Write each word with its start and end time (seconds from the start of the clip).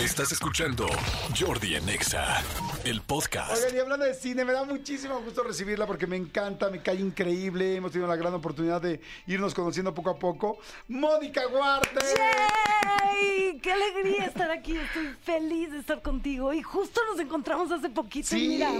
Estás 0.00 0.32
escuchando 0.32 0.88
Jordi 1.38 1.76
en 1.76 1.88
Exa, 1.88 2.42
el 2.84 3.00
podcast. 3.00 3.52
Oigan, 3.56 3.76
y 3.76 3.78
hablando 3.78 4.04
de 4.04 4.14
cine, 4.14 4.44
me 4.44 4.52
da 4.52 4.64
muchísimo 4.64 5.20
gusto 5.20 5.44
recibirla 5.44 5.86
porque 5.86 6.08
me 6.08 6.16
encanta, 6.16 6.68
me 6.68 6.82
cae 6.82 6.96
increíble. 6.96 7.76
Hemos 7.76 7.92
tenido 7.92 8.08
la 8.08 8.16
gran 8.16 8.34
oportunidad 8.34 8.82
de 8.82 9.00
irnos 9.28 9.54
conociendo 9.54 9.94
poco 9.94 10.10
a 10.10 10.18
poco. 10.18 10.58
¡Mónica 10.88 11.46
Guarte! 11.46 12.04
¡Yay! 12.18 13.60
¡Qué 13.60 13.72
alegría 13.72 14.24
estar 14.24 14.50
aquí! 14.50 14.76
Estoy 14.76 15.14
feliz 15.22 15.70
de 15.70 15.78
estar 15.78 16.02
contigo. 16.02 16.52
Y 16.52 16.60
justo 16.60 17.00
nos 17.12 17.20
encontramos 17.20 17.70
hace 17.70 17.88
poquito. 17.88 18.26
Sí. 18.30 18.48
Mira, 18.48 18.72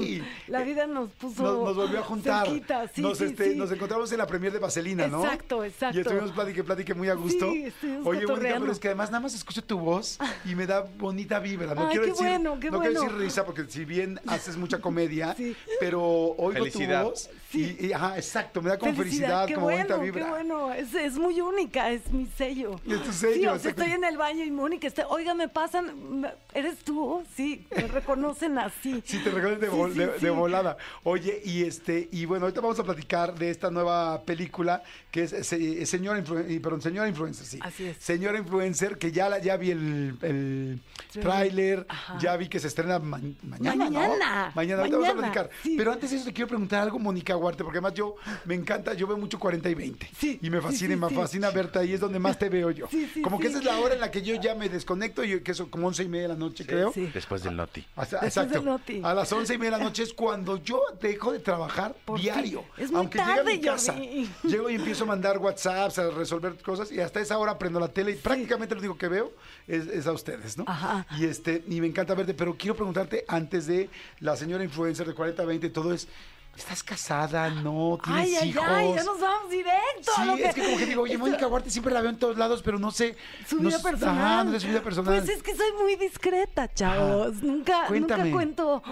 la 0.49 0.63
vida 0.63 0.89
nos 0.89 1.11
puso. 1.11 1.45
Nos, 1.45 1.65
nos 1.65 1.77
volvió 1.77 2.01
a 2.01 2.03
juntar. 2.03 2.45
cerquita. 2.45 2.89
Sí, 2.89 3.03
nos, 3.03 3.19
sí, 3.19 3.25
este, 3.25 3.53
sí. 3.53 3.57
nos 3.57 3.71
encontramos 3.71 4.11
en 4.11 4.19
la 4.19 4.27
premier 4.27 4.53
de 4.53 4.59
Vaselina, 4.59 5.07
¿no? 5.07 5.23
Exacto, 5.25 5.63
exacto. 5.63 5.97
Y 5.97 6.01
estuvimos 6.01 6.33
platique, 6.33 6.65
platique 6.65 6.93
muy 6.93 7.09
a 7.09 7.15
gusto. 7.15 7.53
Sí, 7.53 7.73
Oye, 8.05 8.27
Mónica, 8.27 8.57
pero 8.59 8.73
es 8.73 8.81
que 8.81 8.89
además 8.89 9.13
nada 9.13 9.21
más 9.21 9.35
escucho 9.35 9.63
tu 9.63 9.79
voz 9.79 10.19
y 10.45 10.57
me 10.57 10.67
da 10.67 10.85
bonita 11.05 11.39
vibra. 11.39 11.75
No 11.75 11.83
Ay, 11.83 11.89
quiero 11.89 12.03
qué 12.05 12.11
decir, 12.11 12.27
bueno, 12.27 12.59
qué 12.61 12.71
no 12.71 12.81
quiero 12.81 13.01
decir 13.03 13.19
risa 13.19 13.45
porque 13.45 13.65
si 13.69 13.85
bien 13.85 14.19
haces 14.27 14.57
mucha 14.57 14.79
comedia, 14.81 15.35
Sí. 15.37 15.55
pero 15.79 16.03
oigo 16.03 16.53
Felicidad. 16.65 17.03
tu 17.03 17.09
voz 17.11 17.31
Sí. 17.53 17.77
y, 17.79 17.87
y, 17.87 17.93
ajá, 17.93 18.17
exacto, 18.17 18.61
me 18.63 18.71
da 18.71 18.79
como 18.79 18.93
felicidad, 18.95 19.47
qué 19.47 19.55
como 19.55 19.67
bueno, 19.67 19.97
bonita 19.97 19.97
vibra. 20.03 20.25
Qué 20.25 20.31
bueno, 20.31 20.73
es, 20.73 20.93
es 20.95 21.17
muy 21.19 21.41
única, 21.41 21.91
es 21.93 22.11
mi 22.11 22.27
sello. 22.27 22.81
Y 22.85 22.95
es 22.95 23.03
tu 23.05 23.13
sello, 23.13 23.35
Sí, 23.35 23.47
o 23.47 23.59
sea, 23.61 23.71
estoy 23.71 23.93
en 23.93 24.03
el 24.05 24.17
baño 24.17 24.45
y 24.45 24.51
Mónica 24.51 24.89
está, 24.89 25.07
oiga, 25.07 25.35
me 25.35 25.49
pasan, 25.49 26.27
¿eres 26.53 26.79
tú? 26.79 27.23
Sí, 27.37 27.65
me 27.77 27.87
reconocen 27.89 28.59
así. 28.59 29.03
Sí, 29.07 29.19
te 29.23 29.31
recuerdo 29.31 29.59
de, 29.59 29.69
Sí, 29.69 29.73
vol- 29.77 29.93
sí, 29.93 29.99
de- 29.99 30.07
de 30.07 30.19
sí. 30.19 30.29
volada. 30.31 30.77
Oye, 31.05 31.41
y 31.45 31.63
este, 31.65 32.09
y 32.11 32.25
bueno, 32.25 32.47
ahorita 32.47 32.61
vamos 32.61 32.79
a 32.81 32.85
platicar 32.85 33.35
de 33.39 33.51
esta 33.51 33.71
nueva 33.71 34.23
película 34.23 34.83
que 35.13 35.23
es 35.25 35.33
eh, 35.33 35.45
se- 35.45 35.87
Señora 35.87 36.19
Influ- 36.25 36.61
perdón, 36.61 36.83
Señora 36.83 37.07
Influencer, 37.09 37.47
sí. 37.47 37.59
Así 37.63 37.85
es. 37.87 37.99
Señora 37.99 38.39
Influencer, 38.39 38.99
que 38.99 39.13
ya 39.13 39.29
la, 39.29 39.39
ya 39.39 39.57
vi 39.57 39.71
el. 39.71 40.81
Tráiler, 41.13 41.87
ya 42.21 42.37
vi 42.37 42.49
que 42.49 42.59
se 42.61 42.69
estrena 42.69 42.99
ma- 42.99 43.21
mañana, 43.43 43.75
¿no? 43.77 43.91
Mañana. 44.01 44.53
Mañana, 44.55 44.81
ahorita 44.83 44.97
vamos 44.97 45.11
a 45.11 45.15
Mañana, 45.15 45.33
platicar. 45.33 45.51
sí. 45.63 45.75
Pero 45.77 45.93
antes 45.93 46.11
de 46.11 46.17
eso 46.17 46.25
te 46.27 46.33
quiero 46.33 46.49
preguntar 46.49 46.83
algo, 46.83 46.99
Mónica 46.99 47.37
Huarte, 47.37 47.63
porque 47.65 47.79
además 47.79 47.95
yo 47.95 48.17
me 48.45 48.55
encanta, 48.55 48.95
yo 48.95 49.07
veo 49.07 49.17
mucho 49.17 49.39
40 49.39 49.69
y 49.71 49.75
20. 49.75 50.11
Sí, 50.19 50.39
Y 50.43 50.51
me 50.51 50.61
fascina, 50.61 50.89
sí, 50.89 50.93
y 50.93 50.97
me 50.97 51.09
sí. 51.09 51.15
fascina 51.15 51.51
verte 51.51 51.79
ahí, 51.79 51.93
es 51.93 52.01
donde 52.01 52.19
más 52.19 52.39
te 52.39 52.49
veo 52.49 52.71
yo. 52.71 52.87
Sí, 52.91 53.09
sí, 53.13 53.23
como 53.23 53.39
que 53.39 53.45
sí. 53.47 53.51
esa 53.51 53.59
es 53.61 53.65
la 53.65 53.79
hora 53.79 53.95
en 53.95 54.01
la 54.01 54.11
que 54.11 54.23
yo 54.23 54.35
ya 54.37 54.55
me 54.55 54.69
desconecto, 54.69 55.25
y 55.25 55.41
que 55.43 55.53
eso 55.53 55.71
como 55.71 55.87
once 55.89 56.03
y 56.03 56.09
media 56.09 56.23
de 56.29 56.35
la 56.35 56.37
noche, 56.37 56.67
creo. 56.67 56.93
Sí. 56.93 57.11
Después 57.13 57.43
del 57.43 57.57
noti. 57.57 57.85
O 57.97 58.05
sea, 58.05 58.21
Después 58.21 58.29
Exacto. 58.47 58.55
del 58.55 58.65
noti. 58.65 59.01
A 59.05 59.15
las 59.15 59.33
once 59.33 59.55
y 59.55 59.59
media 59.59 59.73
de 59.73 59.79
la 59.79 59.85
noche 59.85 60.03
es 60.03 60.13
cuando 60.13 60.63
yo 60.63 60.83
dejo 61.01 61.33
de 61.33 61.39
trabajar 61.41 61.95
Por 62.05 62.21
diario. 62.21 62.65
Es 62.77 62.91
muy 62.91 63.01
Aunque 63.01 63.19
llegue 63.19 63.33
a 63.41 63.45
mi 63.45 63.59
tarde, 63.59 63.61
casa, 63.61 63.93
Jordi. 63.93 64.31
llego 64.45 64.71
y 64.71 64.75
empiezo 64.77 65.05
a 65.05 65.07
mandar 65.07 65.39
WhatsApps, 65.39 65.99
a 65.99 66.11
resolver 66.11 66.57
cosas 66.63 66.91
y 66.93 67.01
hasta 67.01 67.21
esa 67.21 67.39
hora 67.39 67.59
prendo 67.59 67.79
la 67.81 67.89
tele 67.89 68.13
y 68.13 68.15
prácticamente 68.17 68.75
lo 68.75 68.81
único 68.81 68.99
que 68.99 69.09
veo 69.09 69.33
es, 69.67 69.87
es 69.87 70.07
a 70.07 70.13
ustedes, 70.13 70.57
¿no? 70.59 70.65
Ajá. 70.67 70.84
Y 71.19 71.25
este 71.25 71.63
y 71.69 71.81
me 71.81 71.87
encanta 71.87 72.15
verte, 72.15 72.35
pero 72.35 72.57
quiero 72.57 72.75
preguntarte 72.75 73.25
antes 73.29 73.67
de 73.67 73.89
la 74.21 74.37
señora 74.37 74.65
influencer 74.65 75.07
de 75.07 75.15
40-20 75.15 75.73
todo 75.73 75.93
es 75.93 76.09
¿Estás 76.57 76.85
casada? 76.85 77.51
¿No? 77.51 77.99
¿Tienes 78.05 78.27
Ay, 78.29 78.35
ay, 78.37 78.49
hijos? 78.51 78.63
ay, 78.65 78.95
ya 78.95 79.03
nos 79.03 79.21
vamos 79.21 79.51
directo. 79.51 80.13
Sí, 80.15 80.41
es 80.41 80.55
que 80.55 80.63
como 80.63 80.77
que 80.79 80.87
digo, 80.87 81.03
oye, 81.03 81.15
Esto- 81.15 81.27
Mónica 81.27 81.49
Huarte 81.49 81.69
siempre 81.69 81.93
la 81.93 82.01
veo 82.01 82.11
en 82.11 82.17
todos 82.21 82.39
lados, 82.39 82.63
pero 82.63 82.79
no 82.79 82.93
sé. 82.93 83.17
Su 83.45 83.57
no 83.57 83.63
vida 83.71 83.79
sé- 83.79 83.83
personal. 83.83 84.19
Ajá, 84.25 84.45
no 84.45 84.53
sé 84.53 84.61
su 84.61 84.69
vida 84.69 84.81
personal. 84.81 85.19
Pues 85.19 85.37
es 85.37 85.43
que 85.43 85.53
soy 85.57 85.73
muy 85.83 85.97
discreta, 85.97 86.73
chavos. 86.73 87.43
Nunca, 87.43 87.87
Cuéntame. 87.89 88.23
nunca 88.27 88.37
cuento. 88.37 88.83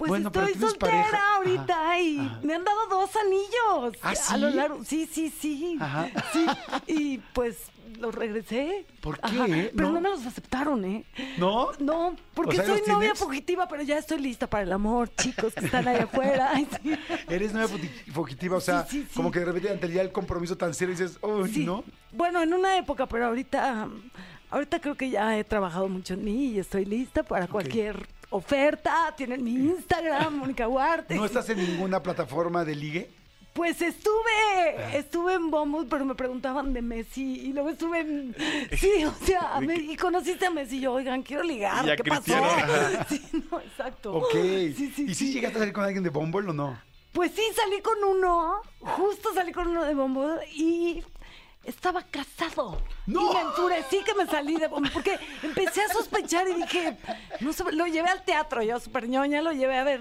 Pues 0.00 0.08
Bueno, 0.08 0.28
estoy 0.28 0.54
soltera 0.54 1.02
pareja. 1.02 1.34
ahorita 1.36 1.74
Ajá, 1.74 2.00
y 2.00 2.18
ajá. 2.20 2.40
me 2.42 2.54
han 2.54 2.64
dado 2.64 2.86
dos 2.88 3.10
anillos. 3.16 3.98
¿Ah, 4.02 4.14
A 4.30 4.36
lo 4.38 4.50
sí? 4.50 4.56
largo. 4.56 4.82
Sí, 4.84 5.06
sí, 5.12 5.28
sí. 5.30 5.76
Ajá. 5.78 6.08
Sí. 6.32 6.46
Y 6.86 7.18
pues 7.34 7.58
los 7.98 8.14
regresé. 8.14 8.86
¿Por 9.02 9.16
qué? 9.20 9.26
Ajá, 9.26 9.44
Pero 9.46 9.88
No. 9.88 9.92
no. 9.92 10.00
me 10.00 10.08
los 10.08 10.24
aceptaron, 10.24 10.86
¿eh? 10.86 11.04
¿No? 11.36 11.68
No, 11.80 12.16
porque 12.32 12.52
O 12.52 12.54
sea, 12.64 12.64
soy 12.66 12.78
¿los 12.78 12.88
novia 12.88 13.14
fugitiva, 13.14 13.68
pero 13.68 13.82
ya 13.82 13.98
estoy 13.98 14.20
lista 14.20 14.48
para 14.48 14.62
el 14.62 14.72
amor, 14.72 15.14
chicos 15.16 15.52
que 15.52 15.66
están 15.66 15.86
allá 15.86 16.04
afuera. 16.04 16.48
Ay, 16.54 16.66
sí. 16.82 16.94
Eres 17.28 17.52
fugi- 17.52 17.90
fugitiva, 18.10 18.56
o 18.56 18.60
sea, 18.62 18.86
Sí, 18.86 19.02
sí, 19.02 19.06
sí. 19.10 19.14
como 19.14 19.30
que 19.30 19.40
de 19.40 19.44
repente 19.44 19.70
ante 19.70 19.90
ya 19.92 20.00
el 20.00 20.12
compromiso 20.12 20.56
tan 20.56 20.72
serio 20.72 20.94
dices, 20.94 21.18
uy, 21.20 21.52
Sí. 21.52 21.66
¿no? 21.66 21.84
Bueno, 22.12 22.40
en 22.40 22.54
una 22.54 22.78
época, 22.78 23.04
pero 23.06 23.26
ahorita, 23.26 23.86
ahorita 24.48 24.80
creo 24.80 24.94
que 24.94 25.10
ya 25.10 25.36
he 25.38 25.44
trabajado 25.44 25.88
mucho 25.88 26.14
en 26.14 26.24
mí 26.24 26.46
y 26.52 26.58
estoy 26.58 26.86
lista 26.86 27.22
para 27.22 27.48
cualquier 27.48 28.08
oferta. 28.30 29.12
Tienen 29.16 29.44
mi 29.44 29.52
Instagram, 29.54 30.36
Mónica 30.38 30.66
Huarte. 30.68 31.14
¿No 31.14 31.24
estás 31.24 31.48
en 31.50 31.58
ninguna 31.58 32.02
plataforma 32.02 32.64
de 32.64 32.74
ligue? 32.74 33.10
Pues 33.52 33.82
estuve, 33.82 34.96
estuve 34.96 35.34
en 35.34 35.50
Bumble, 35.50 35.86
pero 35.90 36.04
me 36.04 36.14
preguntaban 36.14 36.72
de 36.72 36.82
Messi 36.82 37.40
y 37.40 37.52
luego 37.52 37.70
estuve 37.70 37.98
en... 38.00 38.36
Sí, 38.78 39.04
o 39.04 39.12
sea, 39.26 39.58
me- 39.60 39.74
y 39.74 39.96
conociste 39.96 40.46
a 40.46 40.50
Messi 40.50 40.76
y 40.78 40.82
yo, 40.82 40.92
oigan, 40.92 41.22
quiero 41.22 41.42
ligar, 41.42 41.96
¿qué 41.96 42.04
pasó? 42.04 42.32
Sí, 43.08 43.20
no, 43.50 43.60
exacto. 43.60 44.14
Ok. 44.14 44.32
Sí, 44.32 44.92
sí, 44.94 45.02
¿Y 45.08 45.14
si 45.14 45.26
sí. 45.26 45.32
llegaste 45.32 45.56
a 45.56 45.60
salir 45.60 45.74
con 45.74 45.84
alguien 45.84 46.04
de 46.04 46.10
Bumble 46.10 46.48
o 46.48 46.52
no? 46.52 46.80
Pues 47.12 47.32
sí, 47.34 47.42
salí 47.56 47.82
con 47.82 48.02
uno, 48.04 48.60
justo 48.78 49.34
salí 49.34 49.50
con 49.50 49.66
uno 49.66 49.84
de 49.84 49.94
Bumble 49.96 50.46
y 50.54 51.02
estaba 51.64 52.02
casado. 52.02 52.82
¡No! 53.06 53.30
Y 53.30 53.34
me 53.34 53.40
enfurecí 53.42 54.02
que 54.04 54.14
me 54.14 54.26
salí 54.26 54.56
de 54.56 54.68
porque 54.68 55.18
empecé 55.42 55.82
a 55.82 55.88
sospechar 55.88 56.48
y 56.48 56.54
dije, 56.54 56.96
no 57.40 57.52
sé, 57.52 57.64
lo 57.72 57.86
llevé 57.86 58.08
al 58.08 58.24
teatro, 58.24 58.62
yo 58.62 58.80
súper 58.80 59.08
ñoña, 59.08 59.42
lo 59.42 59.52
llevé 59.52 59.78
a 59.78 59.84
ver 59.84 60.00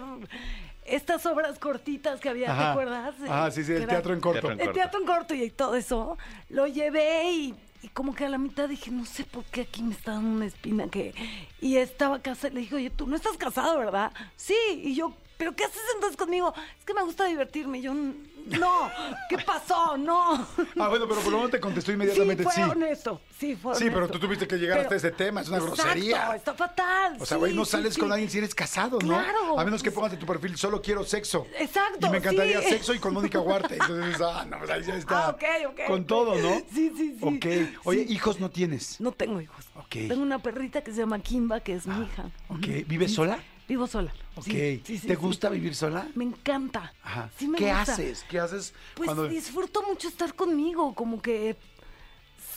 estas 0.85 1.25
obras 1.25 1.59
cortitas 1.59 2.19
que 2.19 2.29
había, 2.29 2.47
¿te 2.47 2.51
Ajá. 2.53 2.71
acuerdas? 2.71 3.15
Ah, 3.29 3.49
sí, 3.51 3.63
sí, 3.63 3.73
el 3.73 3.87
teatro 3.87 4.13
en 4.13 4.21
corto. 4.21 4.51
El 4.51 4.71
teatro 4.71 4.99
en 4.99 5.05
corto 5.05 5.33
y 5.35 5.49
todo 5.51 5.75
eso. 5.75 6.17
Lo 6.49 6.65
llevé 6.67 7.29
y, 7.31 7.55
y 7.81 7.89
como 7.89 8.15
que 8.15 8.25
a 8.25 8.29
la 8.29 8.37
mitad 8.37 8.67
dije, 8.67 8.89
no 8.89 9.05
sé 9.05 9.23
por 9.23 9.43
qué 9.45 9.61
aquí 9.61 9.83
me 9.83 9.93
está 9.93 10.13
dando 10.13 10.29
una 10.29 10.45
espina 10.45 10.87
que... 10.89 11.13
Y 11.61 11.77
estaba 11.77 12.19
casada, 12.19 12.53
le 12.53 12.61
dije, 12.61 12.75
oye, 12.75 12.89
tú 12.89 13.05
no 13.05 13.15
estás 13.15 13.37
casado, 13.37 13.77
¿verdad? 13.77 14.11
Sí, 14.35 14.55
y 14.73 14.95
yo, 14.95 15.13
¿pero 15.39 15.55
qué 15.55 15.63
haces 15.63 15.81
entonces 15.95 16.17
conmigo? 16.17 16.53
Es 16.77 16.85
que 16.85 16.93
me 16.93 17.01
gusta 17.01 17.23
divertirme. 17.25 17.77
Y 17.79 17.81
yo, 17.83 17.93
no, 17.93 18.91
¿qué 19.29 19.37
pasó? 19.37 19.95
No. 19.97 20.33
Ah, 20.77 20.89
bueno, 20.89 21.07
pero 21.07 21.21
por 21.21 21.31
lo 21.31 21.37
menos 21.37 21.51
te 21.51 21.61
contestó 21.61 21.93
inmediatamente 21.93 22.43
sí, 22.43 22.49
sí. 22.53 22.61
fue 22.61 22.69
honesto. 22.71 23.21
Sí, 23.39 23.55
fue 23.55 23.73
Sí, 23.75 23.85
pero 23.85 23.99
honesto. 23.99 24.19
tú 24.19 24.25
tuviste 24.25 24.47
que 24.49 24.57
llegar 24.57 24.79
hasta 24.79 24.95
ese 24.95 25.11
tema, 25.11 25.39
es 25.39 25.47
una 25.47 25.59
Exacto, 25.59 25.81
grosería. 25.81 26.35
está 26.35 26.53
fatal. 26.53 27.15
O 27.21 27.25
sea, 27.25 27.37
sí, 27.37 27.39
güey, 27.39 27.53
no 27.53 27.63
sales 27.63 27.93
sí. 27.93 28.01
con 28.01 28.11
alguien 28.11 28.29
si 28.29 28.37
eres 28.39 28.53
casado, 28.53 28.99
¿no? 28.99 29.07
Claro. 29.07 29.57
A 29.57 29.63
menos 29.63 29.81
que 29.81 29.91
pongas 29.91 30.11
en 30.11 30.19
tu 30.19 30.25
perfil, 30.25 30.57
solo 30.57 30.81
quiero 30.81 31.05
sexo. 31.05 31.47
Exacto, 31.57 32.07
Y 32.07 32.09
me 32.09 32.17
encantaría 32.17 32.61
sexo 32.61 32.93
y 32.93 32.99
con 32.99 33.13
Mónica 33.13 33.39
Huarte. 33.39 33.75
Entonces 33.75 34.19
ah, 34.21 34.45
no, 34.45 34.57
pues 34.59 34.69
ahí 34.69 34.83
ya 34.83 34.95
está. 34.95 35.27
Ah, 35.27 35.29
ok, 35.29 35.43
ok, 35.69 35.79
Con 35.87 36.05
todo, 36.05 36.35
¿no? 36.35 36.61
Sí, 36.73 36.91
sí, 36.97 37.15
sí. 37.17 37.17
Ok. 37.21 37.85
Oye, 37.85 38.05
hijos 38.09 38.41
no 38.41 38.49
tienes. 38.49 38.99
No 38.99 39.13
tengo 39.13 39.39
hijos. 39.39 39.65
Ok. 39.75 39.91
Tengo 40.09 40.21
una 40.21 40.39
perrita 40.39 40.81
que 40.83 40.91
se 40.91 40.97
llama 40.97 41.19
Kimba, 41.19 41.61
que 41.61 41.75
es 41.75 41.87
mi 41.87 42.03
hija. 42.03 42.29
Ok. 42.49 42.85
¿Vives 42.87 43.13
sola? 43.13 43.39
Vivo 43.69 43.85
sola. 43.87 44.11
Ok. 44.35 44.45
Sí, 44.45 44.81
sí, 44.83 44.97
sí, 44.97 45.07
¿Te 45.07 45.13
sí. 45.15 45.21
gusta 45.21 45.47
vivir 45.49 45.75
sola? 45.75 46.07
Me 46.15 46.23
encanta. 46.25 46.91
Ajá. 47.03 47.29
Me 47.39 47.57
¿Qué 47.57 47.65
gusta. 47.71 47.81
haces? 47.93 48.25
¿Qué 48.27 48.39
haces 48.39 48.73
Pues 48.95 49.05
cuando 49.05 49.27
disfruto 49.29 49.83
mucho 49.83 50.07
estar 50.07 50.33
conmigo, 50.33 50.95
como 50.95 51.21
que 51.21 51.55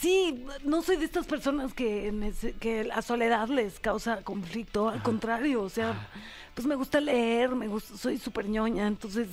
sí, 0.00 0.42
no 0.64 0.80
soy 0.82 0.96
de 0.96 1.04
estas 1.04 1.26
personas 1.26 1.74
que, 1.74 2.32
que 2.58 2.84
la 2.84 3.02
soledad 3.02 3.48
les 3.48 3.78
causa 3.78 4.22
conflicto, 4.24 4.88
al 4.88 5.02
contrario, 5.02 5.62
o 5.62 5.68
sea, 5.68 6.08
pues 6.54 6.66
me 6.66 6.74
gusta 6.76 6.98
leer, 7.00 7.50
me 7.54 7.68
gusta, 7.68 7.96
soy 7.96 8.16
súper 8.18 8.48
ñoña, 8.48 8.86
entonces 8.86 9.28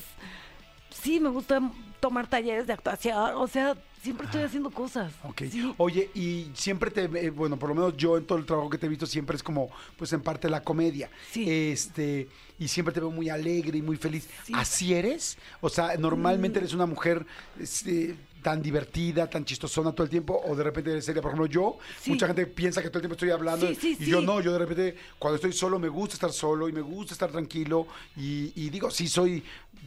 sí, 0.89 1.19
me 1.19 1.29
gusta 1.29 1.61
tomar 2.00 2.27
talleres 2.27 2.66
de 2.67 2.73
actuación, 2.73 3.33
o 3.35 3.47
sea, 3.47 3.75
siempre 4.01 4.25
estoy 4.25 4.44
haciendo 4.44 4.69
cosas. 4.72 5.11
Ok. 5.23 5.41
Sí. 5.51 5.73
Oye, 5.77 6.09
y 6.16 6.50
siempre 6.53 6.89
te, 6.91 7.03
eh, 7.03 7.29
bueno, 7.29 7.57
por 7.59 7.69
lo 7.69 7.75
menos 7.75 7.97
yo 7.97 8.17
en 8.17 8.25
todo 8.25 8.38
el 8.38 8.45
trabajo 8.45 8.69
que 8.69 8.77
te 8.77 8.85
he 8.85 8.89
visto 8.89 9.05
siempre 9.05 9.35
es 9.35 9.44
como, 9.44 9.69
pues 9.97 10.13
en 10.13 10.22
parte 10.22 10.50
la 10.50 10.63
comedia. 10.63 11.09
Sí. 11.31 11.45
Este, 11.50 12.29
y 12.57 12.67
siempre 12.67 12.94
te 12.94 13.00
veo 13.01 13.11
muy 13.11 13.29
alegre 13.29 13.77
y 13.77 13.81
muy 13.81 13.97
feliz. 13.97 14.29
Sí. 14.45 14.53
Mm. 14.53 14.55
¿Así 14.55 14.94
eres? 14.94 15.38
O 15.61 15.69
sea, 15.69 15.95
normalmente 15.97 16.59
eres 16.59 16.73
una 16.73 16.85
mujer 16.85 17.25
este, 17.59 18.16
tan 18.41 18.61
divertida, 18.61 19.29
tan 19.29 19.44
chistosona 19.44 19.91
todo 19.91 20.06
el 20.06 20.09
tiempo, 20.09 20.41
o 20.45 20.56
de 20.56 20.63
repente 20.63 20.91
eres 20.91 21.03
seria. 21.03 21.21
Por 21.21 21.31
ejemplo, 21.31 21.47
yo, 21.47 21.77
Sí. 22.01 22.11
mucha 22.11 22.25
gente 22.27 22.45
piensa 22.47 22.81
que 22.81 22.88
todo 22.89 23.00
el 23.00 23.01
tiempo 23.03 23.16
estoy 23.16 23.31
hablando 23.31 23.67
Sí, 23.67 23.75
sí, 23.75 23.97
y 24.00 24.06
yo 24.06 24.21
no, 24.21 24.39
yo 24.39 24.53
de 24.53 24.59
repente 24.59 24.95
cuando 25.19 25.35
estoy 25.35 25.51
solo 25.51 25.77
me 25.77 25.89
gusta 25.89 26.13
estar 26.15 26.31
solo 26.31 26.69
y 26.69 26.71
me 26.71 26.80
gusta 26.81 27.13
estar 27.13 27.30
tranquilo 27.31 27.85
y, 28.15 28.53
y 28.56 28.69
digo, 28.69 28.89
sí 28.92 29.09
soy 29.09 29.44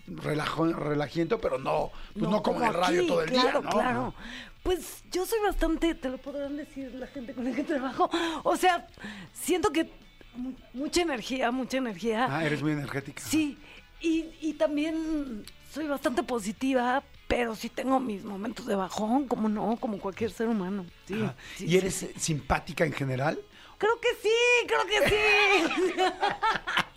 relajo, 0.06 0.66
relajiento, 0.72 1.40
pero 1.40 1.58
no, 1.58 1.90
pues 2.12 2.30
no, 2.30 2.42
como, 2.42 2.60
en 2.60 2.68
el 2.68 2.74
radio 2.74 3.06
todo 3.06 3.22
el 3.22 3.30
claro, 3.30 3.60
día, 3.60 3.70
¿no? 3.70 3.70
Claro, 3.70 4.14
Pues 4.62 5.02
yo 5.10 5.26
soy 5.26 5.38
bastante, 5.40 5.94
te 5.94 6.08
lo 6.08 6.18
podrán 6.18 6.56
decir 6.56 6.94
la 6.94 7.06
gente 7.06 7.34
con 7.34 7.44
la 7.44 7.52
que 7.54 7.64
trabajo. 7.64 8.10
O 8.44 8.56
sea, 8.56 8.86
siento 9.32 9.70
que 9.72 9.90
mu- 10.36 10.54
mucha 10.72 11.02
energía, 11.02 11.50
mucha 11.50 11.78
energía. 11.78 12.26
Ah, 12.30 12.44
eres 12.44 12.62
muy 12.62 12.72
energética. 12.72 13.22
Sí, 13.22 13.58
y, 14.00 14.26
y 14.40 14.54
también 14.54 15.44
soy 15.72 15.86
bastante 15.86 16.22
positiva, 16.22 17.02
pero 17.28 17.54
sí 17.56 17.68
tengo 17.70 17.98
mis 17.98 18.24
momentos 18.24 18.66
de 18.66 18.74
bajón, 18.74 19.26
como 19.26 19.48
no, 19.48 19.76
como 19.80 19.98
cualquier 19.98 20.30
ser 20.30 20.48
humano. 20.48 20.84
Sí, 21.06 21.24
¿Y 21.60 21.76
eres 21.76 21.94
sí. 21.94 22.06
eh, 22.06 22.14
simpática 22.18 22.84
en 22.84 22.92
general? 22.92 23.38
Creo 23.78 23.98
que 24.00 24.08
sí, 24.22 24.66
creo 24.68 24.86
que 24.86 25.08
sí. 25.08 26.02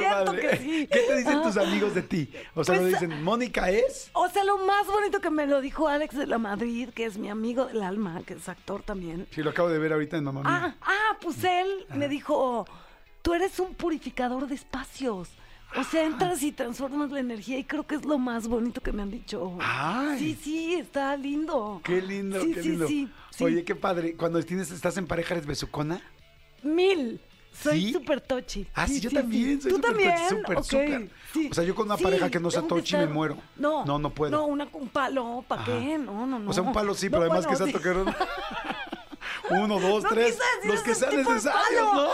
¿Qué 0.00 0.08
Siento 0.08 0.32
que 0.32 0.56
sí. 0.56 0.88
¿Qué 0.90 0.98
te 1.00 1.16
dicen 1.16 1.38
Ah. 1.38 1.42
tus 1.42 1.56
amigos 1.56 1.94
de 1.94 2.02
ti? 2.02 2.30
O 2.54 2.64
sea, 2.64 2.74
Pues, 2.74 2.80
¿no 2.80 2.86
dicen, 2.88 3.22
Mónica 3.22 3.70
es? 3.70 4.10
O 4.14 4.28
sea, 4.28 4.44
lo 4.44 4.58
más 4.64 4.86
bonito 4.86 5.20
que 5.20 5.30
me 5.30 5.46
lo 5.46 5.60
dijo 5.60 5.88
Alex 5.88 6.16
de 6.16 6.26
la 6.26 6.38
Madrid, 6.38 6.88
que 6.94 7.04
es 7.04 7.18
mi 7.18 7.28
amigo 7.28 7.66
del 7.66 7.82
alma, 7.82 8.22
que 8.26 8.34
es 8.34 8.48
actor 8.48 8.82
también. 8.82 9.26
Sí, 9.30 9.42
lo 9.42 9.50
acabo 9.50 9.68
de 9.68 9.78
ver 9.78 9.92
ahorita 9.92 10.16
en 10.16 10.24
Mamá 10.24 10.42
Ah, 10.44 10.60
Mía. 10.60 10.76
ah, 10.82 11.16
pues 11.20 11.42
él 11.44 11.86
me 11.94 12.08
dijo, 12.08 12.66
tú 13.22 13.34
eres 13.34 13.58
un 13.58 13.74
purificador 13.74 14.46
de 14.46 14.54
espacios. 14.54 15.28
O 15.74 15.84
sea, 15.84 16.04
entras 16.04 16.42
y 16.42 16.52
transformas 16.52 17.10
la 17.12 17.20
energía 17.20 17.56
y 17.58 17.64
creo 17.64 17.86
que 17.86 17.94
es 17.94 18.04
lo 18.04 18.18
más 18.18 18.46
bonito 18.46 18.82
que 18.82 18.92
me 18.92 19.00
han 19.00 19.10
dicho. 19.10 19.56
Ay. 19.62 20.18
Sí, 20.18 20.38
sí, 20.42 20.74
está 20.74 21.16
lindo. 21.16 21.80
Qué 21.82 22.02
lindo, 22.02 22.42
Sí, 22.42 22.52
qué 22.52 22.62
sí, 22.62 22.68
lindo. 22.68 22.86
sí, 22.88 23.08
sí. 23.30 23.44
Oye, 23.44 23.64
qué 23.64 23.74
padre. 23.74 24.14
Cuando 24.14 24.42
tienes, 24.42 24.70
estás 24.70 24.98
en 24.98 25.06
pareja, 25.06 25.32
¿eres 25.32 25.46
besucona? 25.46 26.02
Mil. 26.62 27.20
Soy 27.52 27.86
¿Sí? 27.86 27.92
súper 27.92 28.20
tochi. 28.20 28.66
Ah, 28.74 28.86
sí, 28.86 29.00
yo 29.00 29.10
también, 29.10 29.60
soy 29.60 29.70
¿Tú 29.72 29.76
súper 29.76 29.90
también? 29.90 30.42
tochi, 30.46 30.62
súper. 30.68 31.50
O 31.50 31.54
sea, 31.54 31.64
yo 31.64 31.74
con 31.74 31.86
una 31.86 31.96
pareja 31.96 32.30
que 32.30 32.40
no 32.40 32.50
sea 32.50 32.62
tochi 32.62 32.96
me 32.96 33.06
muero. 33.06 33.36
No, 33.56 33.84
No, 33.84 33.98
no 33.98 34.10
puedo. 34.10 34.30
No, 34.30 34.46
una, 34.46 34.68
un 34.72 34.88
palo, 34.88 35.44
¿para 35.46 35.64
qué? 35.64 35.98
No, 35.98 36.26
no, 36.26 36.38
no. 36.38 36.50
O 36.50 36.52
sea, 36.52 36.62
un 36.62 36.72
palo 36.72 36.94
sí, 36.94 37.06
No, 37.06 37.12
pero 37.18 37.22
además 37.24 37.46
bueno, 37.46 37.58
que 37.58 37.64
sea 37.64 37.72
toquero. 37.72 38.04
Uno, 39.50 39.80
dos, 39.80 40.02
No 40.04 40.08
tres. 40.08 40.38
Los 40.64 40.80
que 40.80 40.94
sean 40.94 41.16
necesarios. 41.16 41.94
¿no? 41.94 42.08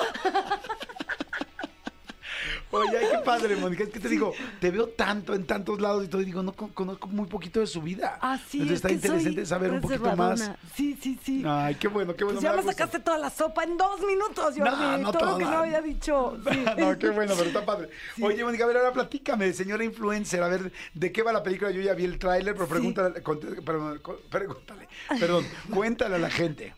Oye, 2.79 2.99
ay, 2.99 3.07
qué 3.13 3.19
padre, 3.25 3.57
Mónica. 3.57 3.85
Es 3.85 3.91
que 3.91 4.01
te 4.01 4.09
digo, 4.09 4.33
te 4.61 4.71
veo 4.71 4.89
tanto 4.89 5.35
en 5.35 5.45
tantos 5.47 5.81
lados 5.81 6.05
y 6.05 6.09
todo, 6.09 6.23
y 6.23 6.25
digo, 6.25 6.43
no 6.43 6.53
con- 6.53 6.71
conozco 6.71 7.09
muy 7.09 7.27
poquito 7.27 7.61
de 7.61 7.67
su 7.67 7.83
vida. 7.83 8.19
Ah, 8.21 8.39
sí, 8.49 8.61
Entonces 8.61 8.71
es 8.71 8.77
está 8.77 8.93
interesante 8.93 9.47
saber 9.47 9.73
un 9.73 9.81
poquito 9.81 10.17
más. 10.17 10.51
Sí, 10.75 10.99
sí, 11.01 11.19
sí. 11.23 11.43
Ay, 11.47 11.75
qué 11.77 11.89
bueno, 11.89 12.15
qué 12.15 12.25
bueno. 12.25 12.41
Pues 12.41 12.51
ya 12.51 12.57
me 12.57 12.63
sacaste 12.63 12.99
toda 13.01 13.19
la 13.19 13.31
sopa 13.31 13.65
en 13.65 13.77
dos 13.77 14.01
minutos, 14.07 14.55
Jordi. 14.57 14.61
No, 14.61 14.99
no 14.99 15.13
todo 15.13 15.27
lo 15.33 15.39
que 15.39 15.45
no 15.45 15.59
había 15.59 15.81
dicho. 15.81 16.37
Sí. 16.49 16.65
no, 16.79 16.99
qué 16.99 17.11
bueno, 17.11 17.35
pero 17.37 17.49
está 17.49 17.65
padre. 17.67 17.89
Oye, 18.23 18.43
Mónica, 18.45 18.65
a 18.65 18.67
ver, 18.67 18.77
ahora 18.79 18.93
platícame, 18.93 19.53
señora 19.53 19.85
influencer, 19.85 20.43
a 20.43 20.49
ver, 20.49 20.73
¿de 20.95 21.13
qué 21.13 21.23
va 21.23 21.33
la 21.33 21.43
película? 21.43 21.71
Yo 21.71 21.81
ya 21.83 21.95
vi 21.95 22.05
el 22.05 22.19
tráiler, 22.19 22.55
pero 22.55 22.67
pregúntale, 22.67 23.21
perdón, 23.21 24.01
pregúntale, 24.31 24.89
perdón, 25.21 25.45
cuéntale 25.73 26.15
a 26.17 26.19
la 26.19 26.31
gente. 26.31 26.75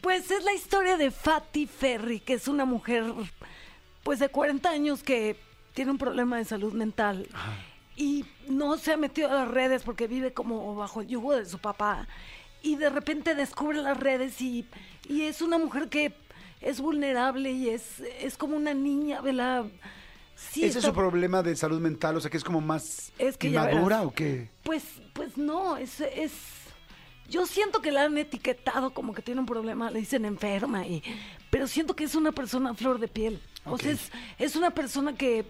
Pues 0.00 0.30
es 0.30 0.42
la 0.44 0.52
historia 0.52 0.96
de 0.96 1.10
Fatty 1.10 1.66
Ferry, 1.66 2.20
que 2.20 2.34
es 2.34 2.48
una 2.48 2.64
mujer 2.64 3.04
pues 4.02 4.18
de 4.18 4.28
40 4.28 4.68
años 4.68 5.02
que 5.02 5.36
tiene 5.74 5.90
un 5.90 5.98
problema 5.98 6.36
de 6.36 6.44
salud 6.44 6.72
mental 6.72 7.28
y 7.96 8.24
no 8.48 8.76
se 8.78 8.92
ha 8.92 8.96
metido 8.96 9.30
a 9.30 9.34
las 9.34 9.48
redes 9.48 9.82
porque 9.82 10.06
vive 10.06 10.32
como 10.32 10.74
bajo 10.74 11.00
el 11.00 11.08
yugo 11.08 11.34
de 11.36 11.46
su 11.46 11.58
papá 11.58 12.08
y 12.62 12.76
de 12.76 12.90
repente 12.90 13.34
descubre 13.34 13.80
las 13.82 13.98
redes 13.98 14.40
y, 14.40 14.66
y 15.08 15.22
es 15.22 15.42
una 15.42 15.58
mujer 15.58 15.88
que 15.88 16.14
es 16.60 16.80
vulnerable 16.80 17.50
y 17.50 17.70
es, 17.70 18.00
es 18.20 18.36
como 18.36 18.56
una 18.56 18.72
niña, 18.72 19.20
¿verdad? 19.20 19.66
Sí, 20.34 20.64
¿Ese 20.64 20.78
es 20.78 20.84
su 20.84 20.92
problema 20.92 21.42
de 21.42 21.54
salud 21.56 21.80
mental? 21.80 22.16
O 22.16 22.20
sea, 22.20 22.30
que 22.30 22.36
es 22.36 22.44
como 22.44 22.60
más 22.60 23.12
Es 23.18 23.36
que 23.36 23.48
inmadura 23.48 24.02
o 24.02 24.12
qué? 24.12 24.48
Pues, 24.62 24.84
pues 25.12 25.36
no, 25.36 25.76
es, 25.76 26.00
es. 26.00 26.32
Yo 27.28 27.46
siento 27.46 27.80
que 27.80 27.92
la 27.92 28.04
han 28.04 28.18
etiquetado 28.18 28.92
como 28.92 29.14
que 29.14 29.22
tiene 29.22 29.40
un 29.40 29.46
problema, 29.46 29.90
le 29.90 30.00
dicen 30.00 30.24
enferma, 30.24 30.86
y, 30.86 31.02
pero 31.50 31.66
siento 31.66 31.94
que 31.94 32.04
es 32.04 32.14
una 32.14 32.32
persona 32.32 32.70
a 32.70 32.74
flor 32.74 32.98
de 32.98 33.08
piel. 33.08 33.40
O 33.64 33.78
sea, 33.78 33.92
Ok. 33.92 33.98
es, 33.98 34.10
es 34.38 34.56
una 34.56 34.70
persona 34.70 35.14
que, 35.14 35.44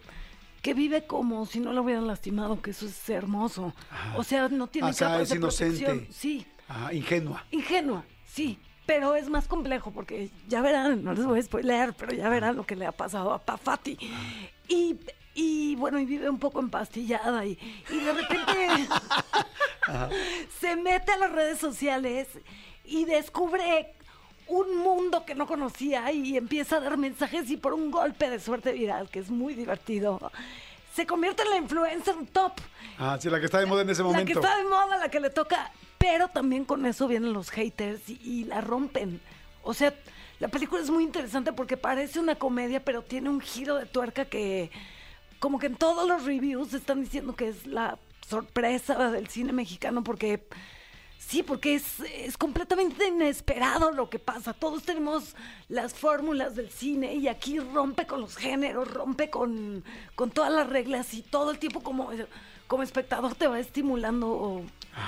que 0.61 0.75
vive 0.75 1.07
como 1.07 1.47
si 1.47 1.61
no 1.61 1.73
la 1.73 1.81
hubieran 1.81 2.07
lastimado, 2.07 2.61
que 2.63 2.71
eso 2.73 2.87
es 2.87 3.09
hermoso. 3.11 3.73
O 4.17 4.25
sea, 4.25 4.49
no 4.49 4.67
tiene 4.67 4.91
O 4.91 4.93
sea, 4.93 5.09
capas 5.09 5.23
es 5.23 5.29
de 5.31 5.37
inocente. 5.37 5.85
protección. 5.85 6.13
Sí, 6.15 6.47
Ah, 6.69 6.91
ingenua. 6.93 7.45
ingenua, 7.51 8.05
sí. 8.27 8.59
Pero 8.87 9.15
es 9.15 9.29
más 9.29 9.47
complejo 9.47 9.93
porque 9.93 10.31
ya 10.49 10.61
verán, 10.61 11.05
no 11.05 11.15
les 11.15 11.25
voy 11.25 11.39
a 11.39 11.43
spoiler, 11.43 11.95
pero 11.95 12.13
ya 12.13 12.29
verán 12.29 12.57
lo 12.57 12.67
que 12.67 12.75
le 12.77 12.85
ha 12.85 12.93
pasado 12.93 13.33
a 13.33 13.39
Pafati. 13.39 13.97
Y, 14.69 14.97
y 15.35 15.77
bueno, 15.77 15.99
y 16.01 16.05
vive 16.05 16.29
un 16.29 16.39
poco 16.41 16.59
empastillada 16.61 17.47
y, 17.47 17.57
y 17.91 18.01
de 18.01 18.13
repente 18.13 18.89
se 20.61 20.77
mete 20.77 21.13
a 21.13 21.19
las 21.19 21.33
redes 21.33 21.59
sociales 21.59 22.29
y 22.85 23.05
descubre 23.05 23.95
un 24.53 24.77
mundo 24.79 25.25
que 25.25 25.35
no 25.35 25.47
conocía 25.47 26.11
y 26.13 26.37
empieza 26.37 26.77
a 26.77 26.81
dar 26.81 26.97
mensajes 26.99 27.51
y 27.51 27.57
por 27.57 27.73
un 27.73 27.91
golpe 27.91 28.29
de 28.29 28.39
suerte 28.39 28.73
viral, 28.73 29.09
que 29.09 29.19
es 29.19 29.31
muy 29.31 29.55
divertido, 29.55 30.31
se 30.95 31.07
convierte 31.07 31.43
en 31.43 31.51
la 31.51 31.57
influencer 31.57 32.15
top. 32.33 32.53
Ah, 32.99 33.17
sí, 33.21 33.31
la 33.31 33.41
que 33.41 33.47
está 33.47 33.59
de 33.61 33.67
moda 33.67 33.83
en 33.83 33.91
ese 33.91 34.03
La 34.03 34.09
que 34.09 34.13
momento. 34.19 34.41
está 34.41 34.57
de 34.59 34.65
moda, 34.65 34.99
la 34.99 35.09
que 35.11 35.21
le 35.21 35.31
toca. 35.31 35.71
Pero 35.97 36.29
también 36.29 36.65
con 36.65 36.85
eso 36.85 37.09
vienen 37.09 37.33
los 37.33 37.51
haters 37.51 38.09
y, 38.11 38.21
y 38.23 38.45
la 38.45 38.61
rompen. 38.61 39.21
O 39.63 39.73
sea, 39.73 39.95
la 40.39 40.49
película 40.49 40.83
es 40.83 40.91
muy 40.91 41.05
interesante 41.05 41.53
porque 41.53 41.77
parece 41.77 42.21
una 42.21 42.35
comedia, 42.35 42.85
pero 42.85 43.03
tiene 43.03 43.31
un 43.31 43.41
giro 43.41 43.77
de 43.77 43.87
tuerca 43.87 44.27
que, 44.27 44.71
como 45.39 45.59
que 45.59 45.67
en 45.69 45.77
todos 45.77 46.07
los 46.07 46.25
reviews 46.25 46.75
están 46.75 47.03
diciendo 47.03 47.35
que 47.37 47.49
es 47.49 47.67
la 47.67 47.99
sorpresa 48.29 49.11
del 49.11 49.29
cine 49.29 49.53
mexicano 49.53 50.05
porque. 50.05 50.45
Sí, 51.29 51.43
porque 51.43 51.75
es, 51.77 52.01
es 52.01 52.37
completamente 52.37 53.07
inesperado 53.07 53.91
lo 53.93 54.11
que 54.11 54.19
pasa. 54.19 54.53
Todos 54.53 54.83
tenemos 54.83 55.35
las 55.69 55.95
fórmulas 55.95 56.57
del 56.57 56.71
cine 56.71 57.15
y 57.15 57.29
aquí 57.29 57.59
rompe 57.59 58.07
con 58.07 58.21
los 58.21 58.37
géneros, 58.37 58.91
rompe 58.91 59.31
con, 59.31 59.83
con 60.15 60.31
todas 60.31 60.53
las 60.53 60.69
reglas 60.69 61.15
y 61.15 61.23
todo 61.23 61.51
el 61.51 61.59
tiempo 61.59 61.81
como, 61.83 62.11
como 62.67 62.83
espectador 62.83 63.35
te 63.35 63.47
va 63.47 63.59
estimulando. 63.61 64.63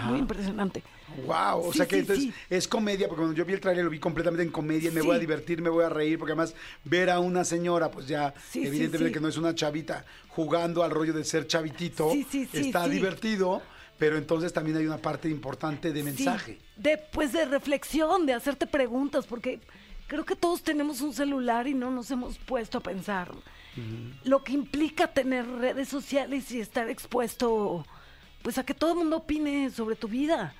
Muy 0.06 0.18
impresionante. 0.18 0.82
Wow, 1.26 1.66
o 1.68 1.72
Sí, 1.72 1.78
sea 1.78 1.86
que 1.86 1.96
sí, 1.96 2.00
entonces 2.00 2.24
sí. 2.24 2.34
es 2.48 2.66
comedia, 2.66 3.06
porque 3.06 3.20
cuando 3.20 3.36
yo 3.36 3.44
vi 3.44 3.52
el 3.52 3.60
tráiler 3.60 3.84
lo 3.84 3.90
vi 3.90 3.98
completamente 4.00 4.42
en 4.42 4.50
comedia, 4.50 4.90
y 4.90 4.94
me 4.94 5.02
voy 5.02 5.16
a 5.16 5.18
divertir, 5.18 5.60
me 5.60 5.68
voy 5.68 5.84
a 5.84 5.90
reír, 5.90 6.18
porque 6.18 6.32
además 6.32 6.54
ver 6.84 7.10
a 7.10 7.18
una 7.20 7.44
señora, 7.44 7.90
pues 7.90 8.08
ya 8.08 8.32
evidentemente 8.54 9.12
que 9.12 9.20
no 9.20 9.28
es 9.28 9.36
una 9.36 9.54
chavita 9.54 10.06
jugando 10.28 10.82
al 10.82 10.90
rollo 10.90 11.12
de 11.12 11.22
ser 11.22 11.46
chavitito, 11.46 12.10
está 12.54 12.88
divertido, 12.88 13.60
pero 13.98 14.16
entonces 14.16 14.52
también 14.52 14.76
hay 14.76 14.86
una 14.86 14.98
parte 14.98 15.28
importante 15.28 15.92
de 15.92 16.02
mensaje. 16.02 16.58
Sí, 16.60 16.80
de, 16.82 16.98
pues 16.98 17.32
de 17.32 17.44
reflexión, 17.44 18.26
de 18.26 18.34
hacerte 18.34 18.66
preguntas, 18.66 19.26
porque 19.26 19.60
creo 20.06 20.24
que 20.24 20.36
todos 20.36 20.62
tenemos 20.62 21.00
un 21.00 21.12
celular 21.14 21.66
y 21.66 21.74
no 21.74 21.90
nos 21.90 22.10
hemos 22.10 22.38
puesto 22.38 22.78
a 22.78 22.82
pensar 22.82 23.30
lo 24.22 24.44
que 24.44 24.52
implica 24.52 25.08
tener 25.08 25.44
redes 25.48 25.88
sociales 25.88 26.48
y 26.52 26.60
estar 26.60 26.88
expuesto 26.88 27.84
pues 28.42 28.56
a 28.58 28.64
que 28.64 28.72
todo 28.72 28.92
el 28.92 28.98
mundo 28.98 29.16
opine 29.16 29.68
sobre 29.70 29.96
tu 29.96 30.06
vida. 30.06 30.54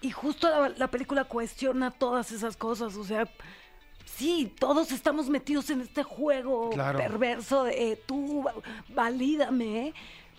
Y 0.00 0.12
justo 0.12 0.48
la, 0.48 0.68
la 0.68 0.88
película 0.88 1.24
cuestiona 1.24 1.90
todas 1.90 2.30
esas 2.30 2.56
cosas, 2.56 2.94
o 2.96 3.02
sea, 3.02 3.28
sí, 4.04 4.52
todos 4.60 4.92
estamos 4.92 5.28
metidos 5.28 5.70
en 5.70 5.80
este 5.80 6.04
juego 6.04 6.70
Claro. 6.70 6.98
perverso 6.98 7.64
de 7.64 7.92
eh, 7.92 8.02
tú 8.06 8.44
va- 8.44 8.54
valídame, 8.90 9.92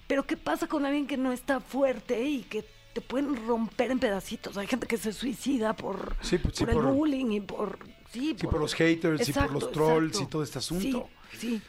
pero 0.10 0.26
¿qué 0.26 0.36
pasa 0.36 0.68
con 0.68 0.86
alguien 0.86 1.08
que 1.08 1.16
no 1.16 1.32
está 1.32 1.62
fuerte 1.62 2.22
y 2.24 2.42
que 2.42 2.66
te 2.94 3.00
pueden 3.00 3.48
romper 3.48 3.92
en 3.92 4.00
pedacitos? 4.00 4.58
Hay 4.58 4.68
gente 4.68 4.88
que 4.88 4.98
se 4.98 5.14
suicida 5.14 5.74
por, 5.76 6.16
Sí, 6.22 6.38
pues, 6.40 6.56
sí, 6.58 6.66
por 6.66 6.70
el 6.74 6.76
por- 6.82 6.92
bullying 6.94 7.32
y 7.32 7.40
por... 7.42 7.80
Sí, 8.12 8.36
Sí, 8.38 8.48
por 8.48 8.60
los 8.60 8.74
haters 8.74 9.30
y 9.30 9.32
por 9.32 9.52
los 9.54 9.72
trolls 9.72 10.08
exacto. 10.14 10.24
y 10.28 10.32
todo 10.32 10.44
este 10.44 10.58
asunto. 10.58 11.08
Sí, 11.32 11.38
sí. 11.40 11.62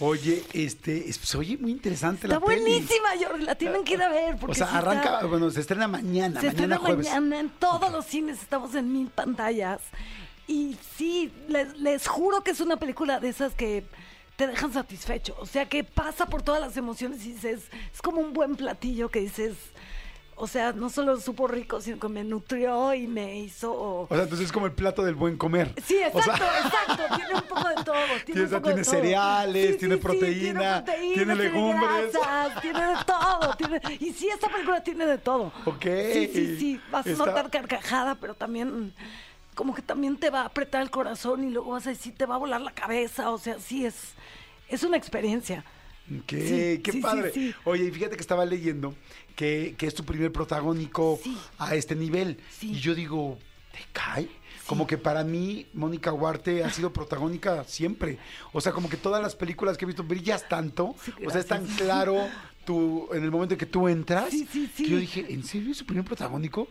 Oye, 0.00 0.44
este, 0.52 1.08
es- 1.08 1.18
pues, 1.18 1.34
oye, 1.34 1.58
muy 1.58 1.72
interesante 1.72 2.28
Está 2.28 2.38
la 2.38 2.46
peli. 2.46 2.60
buenísima, 2.62 3.08
Jordi, 3.20 3.44
la 3.44 3.56
tienen 3.56 3.82
que 3.82 3.94
ir 3.94 4.02
a 4.02 4.08
ver. 4.08 4.36
Porque 4.36 4.52
O 4.52 4.54
sea, 4.54 4.68
sí 4.68 4.76
está- 4.76 4.90
arranca, 4.90 5.26
bueno, 5.26 5.50
se 5.50 5.58
estrena 5.60 5.88
mañana, 5.88 6.40
Se 6.40 6.46
mañana 6.46 6.48
estrena 6.50 6.78
jueves. 6.78 7.06
mañana 7.08 7.40
en 7.40 7.48
todos 7.50 7.90
los 7.90 8.06
cines, 8.06 8.40
estamos 8.40 8.72
en 8.76 8.92
mil 8.92 9.08
pantallas. 9.10 9.80
Y 10.46 10.76
sí, 10.96 11.32
les, 11.48 11.76
les 11.78 12.06
juro 12.06 12.44
que 12.44 12.52
es 12.52 12.60
una 12.60 12.76
película 12.76 13.18
de 13.18 13.28
esas 13.30 13.54
que 13.54 13.84
te 14.38 14.46
dejan 14.46 14.72
satisfecho. 14.72 15.34
O 15.40 15.46
sea, 15.46 15.68
que 15.68 15.82
pasa 15.82 16.26
por 16.26 16.42
todas 16.42 16.60
las 16.60 16.76
emociones 16.76 17.26
y 17.26 17.32
dices, 17.32 17.64
es 17.92 18.00
como 18.00 18.20
un 18.20 18.32
buen 18.32 18.54
platillo 18.54 19.08
que 19.08 19.18
dices, 19.18 19.54
o 20.36 20.46
sea, 20.46 20.72
no 20.72 20.90
solo 20.90 21.18
supo 21.20 21.48
rico, 21.48 21.80
sino 21.80 21.98
que 21.98 22.08
me 22.08 22.22
nutrió 22.22 22.94
y 22.94 23.08
me 23.08 23.36
hizo... 23.40 23.74
O 23.74 24.06
sea, 24.08 24.22
entonces 24.22 24.46
es 24.46 24.52
como 24.52 24.66
el 24.66 24.72
plato 24.72 25.02
del 25.02 25.16
buen 25.16 25.36
comer. 25.36 25.74
Sí, 25.84 25.96
O 26.12 26.22
sea, 26.22 26.34
exacto, 26.36 26.44
exacto. 26.68 27.16
Tiene 27.16 27.34
un 27.34 27.42
poco 27.48 27.68
de 27.68 27.74
todo. 27.82 27.94
Tiene, 28.24 28.24
Tiene- 28.24 28.42
un 28.44 28.48
poco 28.50 28.62
tiene 28.62 28.76
de 28.76 28.84
todo. 28.84 28.94
cereales, 28.94 29.70
Sí, 29.72 29.78
tiene 29.78 29.94
sí, 29.96 30.00
sí, 30.00 30.04
proteína, 30.06 30.84
tiene, 30.84 31.14
tiene 31.14 31.34
legumbres. 31.34 32.12
grasas, 32.12 32.62
tiene 32.62 32.80
de 32.86 32.94
todo. 33.04 33.54
tiene- 33.56 33.80
y 33.98 34.12
sí, 34.12 34.28
esta 34.28 34.48
película 34.48 34.80
tiene 34.84 35.04
de 35.04 35.18
todo. 35.18 35.52
Ok. 35.64 35.82
Sí, 36.12 36.30
sí, 36.32 36.56
sí. 36.60 36.80
Vas 36.92 37.04
a 37.08 37.10
notar 37.10 37.50
carcajada, 37.50 38.14
pero 38.14 38.34
también 38.34 38.94
como 39.58 39.74
que 39.74 39.82
también 39.82 40.16
te 40.16 40.30
va 40.30 40.42
a 40.42 40.44
apretar 40.44 40.82
el 40.82 40.90
corazón 40.90 41.42
y 41.42 41.50
luego 41.50 41.72
vas 41.72 41.84
a 41.88 41.90
decir, 41.90 42.14
te 42.16 42.26
va 42.26 42.36
a 42.36 42.38
volar 42.38 42.60
la 42.60 42.70
cabeza. 42.70 43.32
O 43.32 43.38
sea, 43.38 43.58
sí, 43.58 43.84
es, 43.84 44.12
es 44.68 44.84
una 44.84 44.96
experiencia. 44.96 45.64
¿Qué? 46.28 46.76
Sí, 46.76 46.80
qué 46.80 46.92
sí, 46.92 47.00
padre. 47.00 47.32
sí. 47.32 47.52
Oye, 47.64 47.86
y 47.86 47.90
fíjate 47.90 48.14
que 48.14 48.20
estaba 48.20 48.46
leyendo 48.46 48.94
que, 49.34 49.74
que 49.76 49.88
es 49.88 49.96
tu 49.96 50.04
primer 50.04 50.30
protagónico 50.30 51.18
a 51.58 51.74
este 51.74 51.96
nivel. 51.96 52.38
Y 52.62 52.74
yo 52.74 52.94
digo, 52.94 53.36
¿te 53.72 53.80
cae? 53.92 54.28
Como 54.68 54.86
que 54.86 54.96
para 54.96 55.24
mí, 55.24 55.66
Mónica 55.74 56.12
Huarte 56.12 56.62
ha 56.62 56.70
sido 56.70 56.92
protagónica 56.92 57.64
siempre. 57.64 58.20
O 58.52 58.60
sea, 58.60 58.70
como 58.70 58.88
que 58.88 58.96
todas 58.96 59.20
las 59.20 59.34
películas 59.34 59.76
que 59.76 59.86
he 59.86 59.88
visto 59.88 60.04
brillas 60.04 60.48
tanto. 60.48 60.94
O 61.26 61.30
sea, 61.30 61.40
es 61.40 61.46
tan 61.48 61.66
claro 61.66 62.28
tú, 62.68 63.08
en 63.14 63.24
el 63.24 63.30
momento 63.30 63.54
en 63.54 63.58
que 63.58 63.64
tú 63.64 63.88
entras. 63.88 64.28
Sí, 64.30 64.46
sí, 64.52 64.70
sí. 64.74 64.84
Que 64.84 64.90
yo 64.90 64.96
dije, 64.98 65.24
¿en 65.30 65.42
serio 65.42 65.70
es 65.70 65.78
su 65.78 65.86
primer 65.86 66.04
protagónico? 66.04 66.68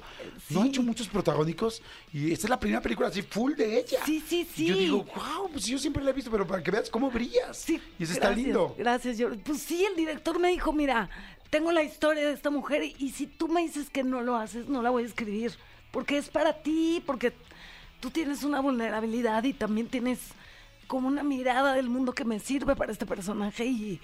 No 0.51 0.59
ha 0.59 0.63
Sí. 0.63 0.69
hecho 0.69 0.83
muchos 0.83 1.07
protagónicos. 1.07 1.81
Y 2.13 2.31
esta 2.31 2.45
es 2.45 2.49
la 2.51 2.59
primera 2.59 2.81
película 2.83 3.07
así 3.07 3.23
full 3.23 3.53
de 3.55 3.79
ella. 3.79 3.97
Sí, 4.05 4.23
sí, 4.27 4.47
Y 4.57 4.65
yo 4.67 4.75
sí. 4.75 4.79
digo, 4.81 4.97
wow, 5.15 5.49
pues 5.51 5.65
yo 5.65 5.79
siempre 5.79 6.03
la 6.03 6.11
he 6.11 6.13
visto, 6.13 6.29
pero 6.29 6.45
para 6.45 6.61
que 6.61 6.69
veas 6.69 6.87
cómo 6.91 7.09
brillas. 7.09 7.57
Sí, 7.57 7.81
y 7.97 8.03
eso 8.03 8.13
está 8.13 8.29
lindo. 8.29 8.75
Gracias, 8.77 9.17
yo. 9.17 9.29
Pues 9.43 9.59
sí, 9.59 9.83
el 9.85 9.95
director 9.95 10.39
me 10.39 10.49
dijo, 10.51 10.71
mira, 10.71 11.09
tengo 11.49 11.71
la 11.71 11.81
historia 11.81 12.27
de 12.27 12.33
esta 12.33 12.51
mujer 12.51 12.83
y 12.83 13.09
si 13.09 13.25
tú 13.25 13.47
me 13.47 13.61
dices 13.61 13.89
que 13.89 14.03
no 14.03 14.21
lo 14.21 14.35
haces, 14.35 14.67
no 14.69 14.83
la 14.83 14.91
voy 14.91 15.01
a 15.03 15.07
escribir. 15.07 15.53
Porque 15.89 16.17
es 16.19 16.29
para 16.29 16.53
ti, 16.61 17.01
porque 17.07 17.33
tú 18.01 18.11
tienes 18.11 18.43
una 18.43 18.59
vulnerabilidad 18.59 19.43
y 19.45 19.53
también 19.53 19.87
tienes 19.87 20.19
como 20.85 21.07
una 21.07 21.23
mirada 21.23 21.73
del 21.73 21.89
mundo 21.89 22.13
que 22.13 22.23
me 22.23 22.39
sirve 22.39 22.75
para 22.75 22.91
este 22.91 23.05
personaje 23.07 23.65
y... 23.65 23.99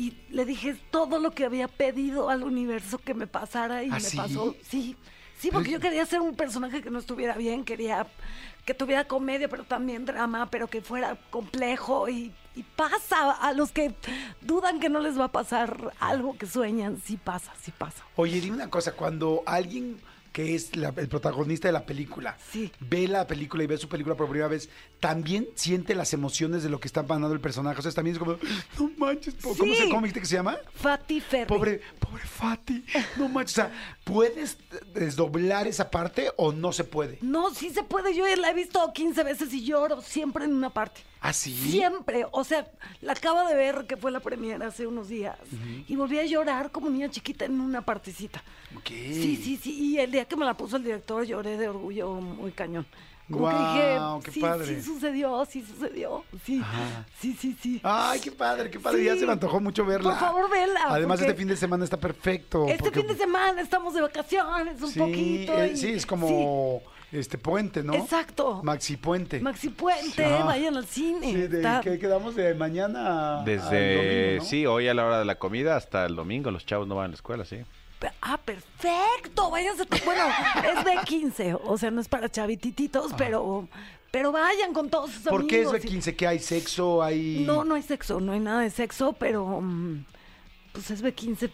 Y 0.00 0.16
le 0.30 0.46
dije 0.46 0.74
todo 0.90 1.18
lo 1.18 1.32
que 1.32 1.44
había 1.44 1.68
pedido 1.68 2.30
al 2.30 2.42
universo 2.42 2.96
que 2.96 3.12
me 3.12 3.26
pasara 3.26 3.84
y 3.84 3.90
¿Ah, 3.90 3.96
me 3.96 4.00
sí? 4.00 4.16
pasó. 4.16 4.56
Sí, 4.66 4.96
sí, 5.38 5.50
porque 5.52 5.70
yo 5.72 5.78
quería 5.78 6.06
ser 6.06 6.22
un 6.22 6.34
personaje 6.34 6.80
que 6.80 6.88
no 6.88 6.98
estuviera 6.98 7.36
bien, 7.36 7.64
quería 7.64 8.06
que 8.64 8.72
tuviera 8.72 9.04
comedia, 9.04 9.46
pero 9.50 9.64
también 9.64 10.06
drama, 10.06 10.48
pero 10.50 10.68
que 10.68 10.80
fuera 10.80 11.18
complejo 11.28 12.08
y, 12.08 12.32
y 12.56 12.62
pasa. 12.62 13.32
A 13.32 13.52
los 13.52 13.72
que 13.72 13.94
dudan 14.40 14.80
que 14.80 14.88
no 14.88 15.00
les 15.00 15.20
va 15.20 15.24
a 15.24 15.32
pasar 15.32 15.92
algo 16.00 16.34
que 16.38 16.46
sueñan, 16.46 16.98
sí 17.04 17.18
pasa, 17.18 17.52
sí 17.60 17.70
pasa. 17.70 18.02
Oye, 18.16 18.40
dime 18.40 18.56
una 18.56 18.70
cosa, 18.70 18.92
cuando 18.92 19.42
alguien 19.44 20.00
que 20.32 20.54
es 20.54 20.76
la- 20.76 20.94
el 20.96 21.08
protagonista 21.08 21.68
de 21.68 21.72
la 21.72 21.84
película 21.84 22.36
Sí. 22.52 22.70
ve 22.80 23.08
la 23.08 23.26
película 23.26 23.64
y 23.64 23.66
ve 23.66 23.76
su 23.78 23.88
película 23.88 24.14
por 24.16 24.26
primera 24.28 24.48
vez, 24.48 24.68
también 25.00 25.48
siente 25.54 25.94
las 25.94 26.12
emociones 26.12 26.62
de 26.62 26.68
lo 26.70 26.78
que 26.78 26.86
está 26.88 27.04
pasando 27.06 27.32
el 27.32 27.40
personaje. 27.40 27.78
O 27.78 27.82
sea, 27.82 27.90
también 27.92 28.14
es 28.16 28.18
como, 28.20 28.36
no 28.78 28.90
manches, 28.98 29.34
¿cómo, 29.42 29.54
se, 29.54 29.74
Sí. 29.74 29.88
¿cómo 29.90 30.02
dijiste 30.02 30.20
que 30.20 30.26
se 30.26 30.36
llama? 30.36 30.56
Fati 30.74 31.20
Ferri. 31.20 31.46
Pobre, 31.46 31.80
pobre 31.98 32.22
Fati, 32.24 32.84
no 33.16 33.28
manches. 33.28 33.58
O 33.58 33.62
sea, 33.62 33.96
¿puedes 34.04 34.58
desdoblar 34.94 35.66
esa 35.66 35.90
parte 35.90 36.30
o 36.36 36.52
no 36.52 36.72
se 36.72 36.84
puede? 36.84 37.18
No, 37.22 37.52
sí 37.54 37.70
se 37.70 37.82
puede. 37.82 38.14
Yo 38.14 38.24
la 38.36 38.50
he 38.50 38.54
visto 38.54 38.92
15 38.92 39.22
veces 39.24 39.52
y 39.52 39.64
lloro 39.64 40.00
siempre 40.02 40.44
en 40.44 40.52
una 40.54 40.70
parte. 40.70 41.00
¿Ah, 41.22 41.34
sí? 41.34 41.54
Siempre. 41.54 42.24
O 42.32 42.44
sea, 42.44 42.66
la 43.02 43.12
acabo 43.12 43.46
de 43.46 43.54
ver 43.54 43.84
que 43.86 43.96
fue 43.98 44.10
la 44.10 44.20
premiera 44.20 44.66
hace 44.68 44.86
unos 44.86 45.08
días. 45.08 45.36
Y 45.86 45.94
volví 45.96 46.18
a 46.18 46.24
llorar 46.24 46.70
como 46.70 46.88
niña 46.88 47.10
chiquita 47.10 47.44
en 47.44 47.60
una 47.60 47.82
partecita. 47.84 48.42
Ok. 48.74 48.86
Sí, 48.88 49.36
sí, 49.42 49.58
sí. 49.62 49.72
Y 49.78 49.98
el 49.98 50.10
día 50.20 50.28
que 50.28 50.36
me 50.36 50.44
la 50.44 50.54
puso 50.54 50.76
el 50.76 50.84
director 50.84 51.24
lloré 51.24 51.56
de 51.56 51.68
orgullo 51.68 52.12
muy 52.14 52.52
cañón. 52.52 52.86
Como 53.30 53.42
Guau, 53.42 54.18
que 54.18 54.24
qué 54.26 54.30
sí, 54.32 54.40
padre. 54.40 54.66
sí 54.66 54.82
sucedió, 54.82 55.44
sí 55.48 55.64
sucedió. 55.64 56.24
Sí, 56.44 56.60
Ajá. 56.60 57.06
sí, 57.20 57.32
sí, 57.38 57.56
sí. 57.62 57.80
Ay, 57.84 58.18
qué 58.20 58.32
padre, 58.32 58.68
qué 58.70 58.80
padre. 58.80 59.04
Ya 59.04 59.14
se 59.16 59.24
me 59.24 59.30
antojó 59.32 59.60
mucho 59.60 59.84
verla. 59.86 60.10
Por 60.10 60.18
favor, 60.18 60.50
vela, 60.50 60.80
Además, 60.88 61.20
porque- 61.20 61.30
este 61.30 61.38
fin 61.38 61.46
de 61.48 61.56
semana 61.56 61.84
está 61.84 61.96
perfecto. 61.96 62.66
este 62.66 62.82
porque- 62.82 62.98
fin 63.00 63.06
de 63.08 63.16
semana 63.16 63.60
estamos 63.60 63.94
de 63.94 64.00
vacaciones 64.00 64.82
un 64.82 64.90
sí, 64.90 64.98
poquito. 64.98 65.52
eh, 65.62 65.70
y- 65.72 65.76
sí, 65.76 65.90
es 65.92 66.04
como 66.04 66.82
este 67.12 67.38
puente, 67.38 67.84
¿no? 67.84 67.94
Exacto. 67.94 68.62
Maxi 68.64 68.96
Puente. 68.96 69.38
Maxi 69.38 69.68
Puente, 69.68 70.22
vayan 70.44 70.76
al 70.76 70.86
cine. 70.86 71.26
Sí, 71.26 71.34
de, 71.46 71.58
Está- 71.58 71.82
¿qué 71.84 72.00
quedamos 72.00 72.34
de 72.34 72.52
mañana 72.54 73.42
Desde, 73.44 73.94
domingo, 73.94 74.42
¿no? 74.42 74.50
sí, 74.50 74.66
hoy 74.66 74.88
a 74.88 74.94
la 74.94 75.06
hora 75.06 75.18
de 75.20 75.24
la 75.24 75.36
comida 75.36 75.76
hasta 75.76 76.04
el 76.04 76.16
domingo. 76.16 76.50
Los 76.50 76.66
chavos 76.66 76.88
no 76.88 76.96
van 76.96 77.04
a 77.04 77.08
la 77.08 77.14
escuela, 77.14 77.44
sí. 77.44 77.58
Ah, 78.22 78.38
perfecto. 78.38 79.50
Váyanse. 79.50 79.84
Bueno, 80.04 80.24
es 80.78 80.84
de 80.84 80.98
15, 81.04 81.54
o 81.54 81.76
sea, 81.78 81.90
no 81.90 82.00
es 82.00 82.08
para 82.08 82.30
chavitititos, 82.30 83.12
pero, 83.16 83.68
pero 84.10 84.32
vayan 84.32 84.72
con 84.72 84.88
todos 84.90 85.10
sus 85.10 85.22
¿Por 85.22 85.46
qué 85.46 85.60
es 85.62 85.66
amigos. 85.68 85.82
de 85.82 85.88
15? 85.88 86.16
¿Qué 86.16 86.26
hay 86.26 86.38
sexo? 86.38 87.02
¿Hay...? 87.02 87.44
No, 87.46 87.64
no 87.64 87.74
hay 87.74 87.82
sexo, 87.82 88.20
no 88.20 88.32
hay 88.32 88.40
nada 88.40 88.60
de 88.62 88.70
sexo, 88.70 89.12
pero 89.12 89.60
mm, 89.60 90.04
pues 90.72 90.90
es 90.90 91.02
B15 91.04 91.50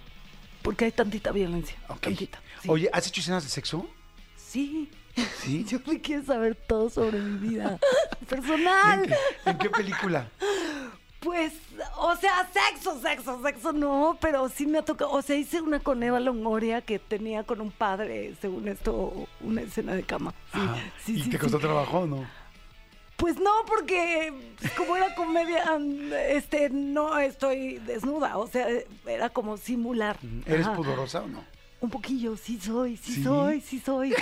porque 0.62 0.86
hay 0.86 0.92
tantita 0.92 1.32
violencia. 1.32 1.76
Ok. 1.88 2.00
Tantita. 2.00 2.40
Sí. 2.62 2.68
Oye, 2.70 2.90
¿has 2.92 3.06
hecho 3.06 3.20
escenas 3.20 3.44
de 3.44 3.50
sexo? 3.50 3.88
Sí. 4.36 4.90
Sí. 5.40 5.64
Yo 5.68 5.78
le 5.86 6.00
quiero 6.00 6.24
saber 6.24 6.54
todo 6.54 6.90
sobre 6.90 7.18
mi 7.20 7.48
vida 7.48 7.78
personal. 8.28 9.04
¿En 9.04 9.08
qué, 9.08 9.50
en 9.50 9.58
qué 9.58 9.70
película? 9.70 10.28
Pues, 11.26 11.54
o 11.96 12.14
sea, 12.14 12.48
sexo, 12.52 13.00
sexo, 13.00 13.42
sexo 13.42 13.72
no, 13.72 14.16
pero 14.20 14.48
sí 14.48 14.64
me 14.64 14.78
ha 14.78 14.84
tocado. 14.84 15.10
O 15.10 15.22
sea, 15.22 15.34
hice 15.34 15.60
una 15.60 15.80
con 15.80 16.00
Eva 16.00 16.20
Longoria 16.20 16.82
que 16.82 17.00
tenía 17.00 17.42
con 17.42 17.60
un 17.60 17.72
padre, 17.72 18.36
según 18.40 18.68
esto, 18.68 19.26
una 19.40 19.62
escena 19.62 19.94
de 19.96 20.04
cama. 20.04 20.32
Sí, 20.52 20.60
Ajá. 20.60 20.76
sí, 21.04 21.14
¿Y 21.18 21.22
sí, 21.24 21.30
te 21.30 21.38
costó 21.40 21.58
trabajo 21.58 21.98
o 21.98 22.06
no? 22.06 22.24
Pues 23.16 23.40
no, 23.40 23.50
porque 23.66 24.32
como 24.76 24.96
era 24.96 25.16
comedia, 25.16 25.64
este, 26.28 26.70
no 26.70 27.18
estoy 27.18 27.78
desnuda. 27.78 28.38
O 28.38 28.46
sea, 28.46 28.68
era 29.04 29.28
como 29.28 29.56
simular. 29.56 30.18
¿Eres 30.46 30.68
Ajá. 30.68 30.76
pudorosa 30.76 31.22
o 31.22 31.26
no? 31.26 31.42
Un 31.78 31.90
poquillo, 31.90 32.36
sí 32.38 32.58
soy, 32.58 32.96
sí, 32.96 33.16
¿Sí? 33.16 33.22
soy, 33.22 33.60
sí 33.60 33.78
soy, 33.84 34.10
sí. 34.10 34.16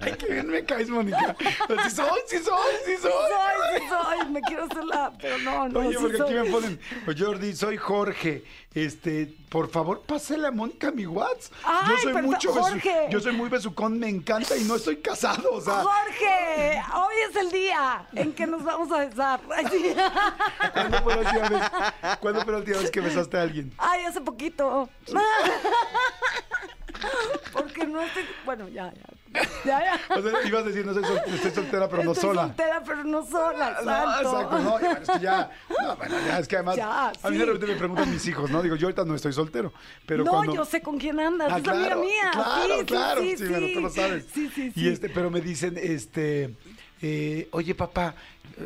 Ay, 0.00 0.14
qué 0.18 0.32
bien 0.32 0.48
me 0.48 0.64
caes, 0.64 0.88
Mónica. 0.88 1.36
Sí 1.38 1.90
soy, 1.90 2.08
sí 2.26 2.38
soy, 2.38 2.72
sí 2.86 2.92
Sí 2.96 3.02
soy. 3.02 3.12
soy, 3.12 3.78
sí 3.78 3.84
soy. 3.88 4.28
Me 4.30 4.40
quiero 4.40 4.64
hacerla, 4.64 5.12
pero 5.20 5.38
no, 5.38 5.68
no, 5.68 5.80
Oye, 5.80 5.90
sí 5.90 5.96
porque 6.00 6.22
aquí 6.22 6.32
soy. 6.32 6.44
me 6.44 6.50
ponen, 6.50 6.80
"Oye, 7.06 7.24
Jordi, 7.24 7.54
soy 7.54 7.76
Jorge. 7.76 8.42
Este, 8.74 9.32
por 9.50 9.70
favor, 9.70 10.02
pásale 10.02 10.48
a 10.48 10.50
Mónica 10.50 10.90
mi 10.90 11.06
WhatsApp. 11.06 11.52
yo 11.88 11.96
soy 11.98 12.12
perdón, 12.12 12.30
mucho 12.32 12.52
Jorge. 12.52 13.06
yo 13.08 13.20
soy 13.20 13.32
muy 13.32 13.48
besucón, 13.48 14.00
me 14.00 14.08
encanta 14.08 14.56
y 14.56 14.64
no 14.64 14.74
estoy 14.74 14.96
casado, 14.96 15.52
o 15.52 15.60
sea, 15.60 15.84
Jorge, 15.84 16.82
hoy 16.96 17.14
es 17.30 17.36
el 17.36 17.52
día 17.52 18.04
en 18.14 18.32
que 18.32 18.48
nos 18.48 18.64
vamos 18.64 18.90
a 18.90 19.06
besar. 19.06 19.40
Ay, 19.56 19.66
sí. 19.70 19.94
¿cuándo 20.72 21.02
fue 21.02 21.14
la 21.14 21.20
última 21.20 21.48
vez? 21.48 21.70
¿Cuándo 22.18 22.42
fue 22.42 22.52
la 22.52 22.58
última 22.58 22.78
vez 22.78 22.90
que 22.90 23.00
besaste 23.00 23.36
a 23.38 23.42
alguien? 23.42 23.72
Ay, 23.78 24.04
hace 24.06 24.20
poquito. 24.20 24.88
Porque 27.52 27.86
no 27.86 28.00
estoy. 28.02 28.24
Bueno, 28.44 28.68
ya, 28.68 28.92
ya. 28.92 29.06
Ya, 29.64 29.80
ya. 29.80 30.00
O 30.16 30.22
sea, 30.22 30.32
ibas 30.46 30.62
a 30.64 30.66
decir, 30.68 30.86
no 30.86 30.94
soy 30.94 31.04
sol- 31.04 31.20
estoy 31.26 31.50
soltera, 31.50 31.88
pero 31.88 32.04
no 32.04 32.12
Estoy 32.12 32.28
sola. 32.30 32.42
soltera, 32.42 32.82
pero 32.84 33.04
no 33.04 33.26
sola. 33.26 33.76
No, 33.84 34.20
Exacto. 34.20 34.58
no, 34.60 34.80
ya, 34.80 34.92
es 34.92 35.08
que 35.10 35.20
ya, 35.20 35.50
no, 35.82 35.96
bueno, 35.96 36.14
ya, 36.26 36.38
es 36.38 36.48
que 36.48 36.56
además, 36.56 36.76
Ya, 36.76 37.12
a 37.22 37.30
mí 37.30 37.36
de 37.36 37.44
repente 37.46 37.66
me 37.66 37.74
preguntan 37.76 38.10
mis 38.10 38.26
hijos, 38.28 38.50
¿no? 38.50 38.62
Digo, 38.62 38.76
yo 38.76 38.86
ahorita 38.86 39.04
no 39.04 39.14
estoy 39.14 39.32
soltero, 39.32 39.72
pero 40.06 40.24
no, 40.24 40.30
cuando... 40.30 40.54
yo 40.54 40.64
sé 40.64 40.82
con 40.82 40.98
quién 40.98 41.18
andas. 41.18 41.48
Ah, 41.52 41.58
es 41.58 41.66
amiga 41.68 41.86
claro, 41.86 42.00
mía. 42.02 42.30
Claro, 42.32 42.78
sí, 42.80 42.84
claro. 42.84 43.20
Sí, 43.22 43.30
Sí, 43.30 43.36
sí, 43.38 43.48
bueno, 43.50 43.66
tú 43.74 43.80
lo 43.80 43.90
sabes. 43.90 44.26
Sí, 44.32 44.50
sí, 44.54 44.70
sí. 44.72 44.80
Y 44.80 44.88
este, 44.88 45.08
pero 45.08 45.30
me 45.30 45.40
dicen, 45.40 45.78
este, 45.80 46.54
eh, 47.06 47.48
oye, 47.50 47.74
papá, 47.74 48.14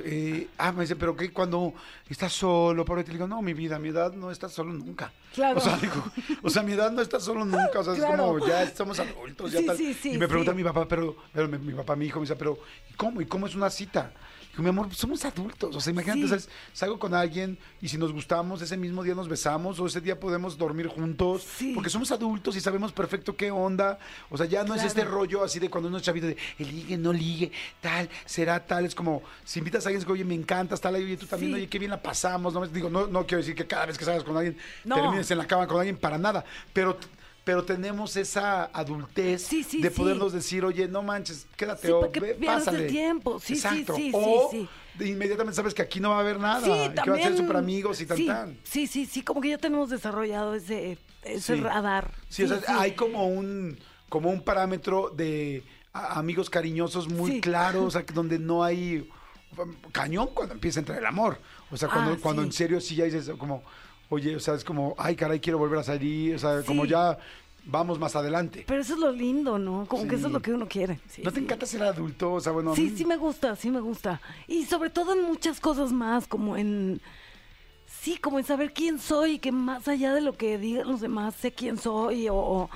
eh, 0.05 0.47
ah, 0.59 0.71
me 0.71 0.83
dice, 0.83 0.95
pero 0.95 1.17
qué 1.17 1.33
cuando 1.33 1.75
estás 2.09 2.33
solo, 2.33 2.85
por 2.85 3.03
te 3.03 3.11
digo, 3.11 3.27
no, 3.27 3.43
mi 3.43 3.53
vida, 3.53 3.81
mi 3.81 3.89
edad 3.89 4.13
no 4.13 4.31
está 4.31 4.49
solo 4.49 4.73
nunca. 4.73 5.13
Claro. 5.35 5.59
O 5.59 5.61
sea, 5.61 5.77
digo, 5.77 6.05
o 6.43 6.49
sea, 6.51 6.63
mi 6.63 6.73
edad 6.73 6.93
no 6.93 7.03
está 7.03 7.19
solo 7.19 7.45
nunca. 7.45 7.81
O 7.81 7.85
sea, 7.85 7.95
Claro. 7.95 8.13
es 8.15 8.21
como 8.21 8.47
ya 8.47 8.75
somos 8.77 9.01
adultos, 9.01 9.51
ya 9.51 9.59
Sí, 9.61 9.67
tal. 9.67 9.77
sí, 9.77 9.93
sí, 9.95 10.13
y 10.13 10.19
me 10.19 10.29
pregunta 10.29 10.53
mi 10.55 10.63
papá, 10.63 10.87
pero, 10.87 11.17
pero 11.33 11.49
mi, 11.49 11.59
mi 11.59 11.73
papá, 11.73 11.97
mi 11.97 12.07
hijo, 12.07 12.21
me 12.21 12.25
dice, 12.25 12.37
pero 12.37 12.59
¿y 12.91 12.95
cómo? 12.95 13.21
¿Y 13.21 13.27
cómo 13.27 13.47
es 13.49 13.57
una 13.57 13.71
cita? 13.71 14.13
Digo, 14.59 14.73
mi 14.73 14.77
amor, 14.77 14.93
somos 14.93 15.25
adultos. 15.25 15.77
O 15.77 15.81
sea, 15.81 15.93
imagínate, 15.93 16.23
Sí. 16.23 16.29
¿sabes? 16.29 16.49
salgo 16.73 16.99
con 16.99 17.15
alguien 17.15 17.57
y 17.81 17.87
si 17.89 17.97
nos 17.97 18.13
gustamos, 18.13 18.61
ese 18.61 18.77
mismo 18.77 19.05
día 19.05 19.15
nos 19.15 19.29
besamos 19.29 19.79
o 19.79 19.87
ese 19.87 20.01
día 20.01 20.19
podemos 20.19 20.59
dormir 20.59 20.89
juntos. 20.89 21.45
Sí. 21.57 21.73
Porque 21.75 21.89
somos 21.91 22.11
adultos 22.11 22.57
y 22.57 22.61
sabemos 22.61 22.91
perfecto 22.93 23.37
qué 23.37 23.53
onda. 23.53 24.01
O 24.31 24.37
sea, 24.37 24.47
ya 24.47 24.65
no 24.65 24.75
es 24.75 24.83
este 24.83 25.05
rollo 25.05 25.45
así 25.45 25.61
de 25.61 25.71
cuando 25.71 25.89
uno 25.89 25.99
es 25.99 26.03
chavito 26.03 26.27
de 26.27 26.37
el 26.59 26.67
ligue, 26.73 26.97
no 26.97 27.13
ligue, 27.13 27.53
tal, 27.81 28.09
será 28.25 28.59
tal. 28.67 28.85
Es 28.85 28.97
como, 28.97 29.23
si 29.45 29.61
invitas 29.61 29.87
a 29.87 29.91
alguien, 29.91 30.01
es 30.01 30.05
que, 30.07 30.13
oye, 30.13 30.25
me 30.25 30.35
encantas, 30.35 30.81
tal, 30.81 30.97
oye, 30.97 31.17
tú 31.17 31.27
también, 31.27 31.53
Sí. 31.53 31.57
oye, 31.59 31.69
qué 31.69 31.79
bien 31.79 31.93
la 31.93 32.03
pasamos. 32.03 32.53
No, 32.53 32.67
digo, 32.67 32.91
no, 32.91 33.07
no 33.07 33.25
quiero 33.27 33.39
decir 33.43 33.55
que 33.55 33.65
cada 33.67 33.87
vez 33.87 33.97
que 33.97 34.05
salgas 34.05 34.25
con 34.25 34.37
alguien 34.37 34.57
No. 34.85 34.97
termines 34.97 35.31
en 35.31 35.39
la 35.39 35.47
cama 35.47 35.69
con 35.69 35.77
alguien, 35.79 35.97
para 35.97 36.19
nada. 36.19 36.45
Pero 36.73 36.99
pero 37.49 37.65
tenemos 37.65 38.15
esa 38.19 38.65
adultez 38.75 39.41
Sí, 39.41 39.65
sí, 39.65 39.81
de 39.81 39.91
podernos 39.91 40.35
decir, 40.35 40.67
oye, 40.67 40.87
no 40.87 41.03
manches, 41.03 41.47
quédate 41.57 41.91
o 41.91 42.03
ve, 42.03 42.09
pierdes 42.11 42.39
el 42.41 42.45
pásale. 42.45 42.87
tiempo. 42.89 43.41
Sí, 43.41 43.57
sí, 43.57 43.67
Exacto. 43.67 43.97
sí, 43.97 44.11
o 44.13 44.51
inmediatamente 45.01 45.57
sabes 45.57 45.73
que 45.73 45.81
aquí 45.81 45.99
no 45.99 46.11
va 46.11 46.19
a 46.19 46.21
haber 46.21 46.39
nada, 46.39 46.61
Sí, 46.61 46.71
y 46.71 46.91
que 47.03 47.09
van 47.09 47.21
a 47.21 47.23
ser 47.23 47.37
súper 47.39 47.57
amigos 47.57 48.03
y 48.03 48.07
tan 48.07 48.17
sí, 48.19 48.27
tan. 48.27 48.59
Sí, 48.65 48.87
sí, 48.87 49.07
sí, 49.07 49.23
como 49.23 49.41
que 49.41 49.49
ya 49.49 49.57
tenemos 49.57 49.89
desarrollado 49.89 50.55
ese, 50.55 50.99
ese 51.23 51.55
Sí. 51.57 51.61
radar. 51.63 52.13
Sí, 52.29 52.43
o 52.43 52.49
sea, 52.49 52.61
hay 52.83 52.93
como 52.93 53.27
un, 53.27 53.79
como 54.11 54.29
un 54.29 54.43
parámetro 54.43 55.09
de 55.09 55.65
amigos 55.95 56.51
cariñosos 56.51 57.09
muy 57.09 57.41
claro, 57.41 57.85
o 57.85 57.91
sea, 57.91 58.05
donde 58.13 58.39
no 58.39 58.63
hay 58.63 59.09
um, 59.57 59.75
cañón 59.91 60.29
cuando 60.35 60.53
empieza 60.53 60.81
a 60.81 60.83
entrar 60.83 60.99
el 60.99 61.07
amor. 61.07 61.39
O 61.71 61.79
sea, 61.79 61.89
cuando, 61.89 62.13
Ah, 62.13 62.19
cuando 62.21 62.43
en 62.43 62.53
serio 62.53 62.79
sí 62.79 62.95
ya 62.95 63.05
dices 63.07 63.31
como, 63.39 63.63
oye, 64.11 64.37
o 64.37 64.41
sea, 64.41 64.55
es 64.55 64.65
como, 64.65 64.95
ay, 64.99 65.17
caray, 65.17 65.41
quiero 65.41 65.59
volver 65.59 65.79
a 65.79 65.83
salir, 65.83 66.35
o 66.35 66.39
sea, 66.39 66.63
como 66.67 66.85
ya 66.85 67.19
vamos 67.65 67.99
más 67.99 68.17
adelante. 68.17 68.65
Pero 68.67 68.81
eso 68.81 68.95
es 68.95 69.01
lo 69.01 69.13
lindo, 69.13 69.59
¿no? 69.59 69.85
Como 69.87 70.09
que 70.09 70.15
eso 70.17 70.27
es 70.29 70.33
lo 70.33 70.41
que 70.41 70.53
uno 70.53 70.67
quiere. 70.69 70.99
Sí, 71.09 71.23
¿No 71.23 71.31
te 71.31 71.39
sí. 71.41 71.45
encanta 71.45 71.67
ser 71.67 71.83
adulto? 71.83 72.33
O 72.35 72.41
sea, 72.41 72.53
bueno, 72.53 72.75
Sí, 72.75 72.83
mí- 72.91 72.97
sí 72.97 73.05
me 73.05 73.17
gusta, 73.17 73.55
sí 73.57 73.71
me 73.71 73.81
gusta. 73.81 74.21
Y 74.47 74.65
sobre 74.65 74.91
todo 74.91 75.13
en 75.13 75.25
muchas 75.25 75.61
cosas 75.61 75.93
más, 75.93 76.27
como 76.27 76.57
en... 76.57 77.01
Sí, 78.01 78.17
como 78.17 78.39
en 78.39 78.45
saber 78.45 78.73
quién 78.73 78.99
soy 78.99 79.33
y 79.33 79.39
que 79.39 79.51
más 79.53 79.89
allá 79.89 80.15
de 80.15 80.21
lo 80.21 80.35
que 80.35 80.57
digan 80.57 80.87
los 80.89 81.01
demás, 81.01 81.35
sé 81.35 81.53
quién 81.53 81.77
soy 81.79 82.29
o... 82.31 82.71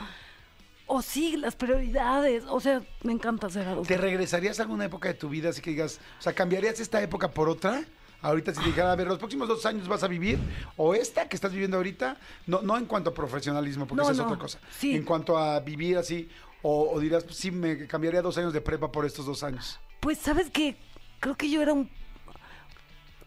O 0.86 1.00
sí, 1.00 1.36
las 1.38 1.54
prioridades. 1.56 2.44
O 2.48 2.60
sea, 2.60 2.82
me 3.02 3.12
encanta 3.12 3.48
ser 3.48 3.66
adulto. 3.66 3.88
¿Te 3.88 3.96
regresarías 3.96 4.58
a 4.58 4.64
alguna 4.64 4.84
época 4.84 5.08
de 5.08 5.14
tu 5.14 5.28
vida 5.30 5.48
así 5.50 5.62
que 5.62 5.70
digas, 5.70 6.00
o 6.18 6.22
sea, 6.22 6.34
cambiarías 6.34 6.80
esta 6.80 7.00
época 7.02 7.30
por 7.30 7.48
otra? 7.48 7.84
Ahorita 8.22 8.54
si 8.54 8.60
te 8.60 8.66
dijera, 8.66 8.92
a 8.92 8.96
ver, 8.96 9.08
los 9.08 9.18
próximos 9.18 9.48
dos 9.48 9.66
años 9.66 9.88
vas 9.88 10.02
a 10.04 10.08
vivir, 10.08 10.38
o 10.76 10.94
esta 10.94 11.28
que 11.28 11.34
estás 11.36 11.52
viviendo 11.52 11.76
ahorita, 11.76 12.16
no, 12.46 12.62
no 12.62 12.78
en 12.78 12.86
cuanto 12.86 13.10
a 13.10 13.14
profesionalismo, 13.14 13.86
porque 13.86 14.02
No, 14.04 14.10
esa 14.10 14.22
es 14.22 14.26
otra 14.26 14.38
cosa. 14.38 14.60
sí. 14.78 14.94
En 14.94 15.04
cuanto 15.04 15.36
a 15.36 15.58
vivir 15.60 15.98
así, 15.98 16.28
o, 16.62 16.92
o 16.92 17.00
dirás, 17.00 17.26
sí, 17.30 17.50
me 17.50 17.86
cambiaría 17.88 18.22
dos 18.22 18.38
años 18.38 18.52
de 18.52 18.60
prepa 18.60 18.90
por 18.92 19.04
estos 19.04 19.26
dos 19.26 19.42
años. 19.42 19.80
Pues, 20.00 20.18
¿sabes 20.18 20.48
qué? 20.50 20.76
Creo 21.20 21.36
que 21.36 21.50
yo 21.50 21.60
era 21.60 21.72
un... 21.72 21.90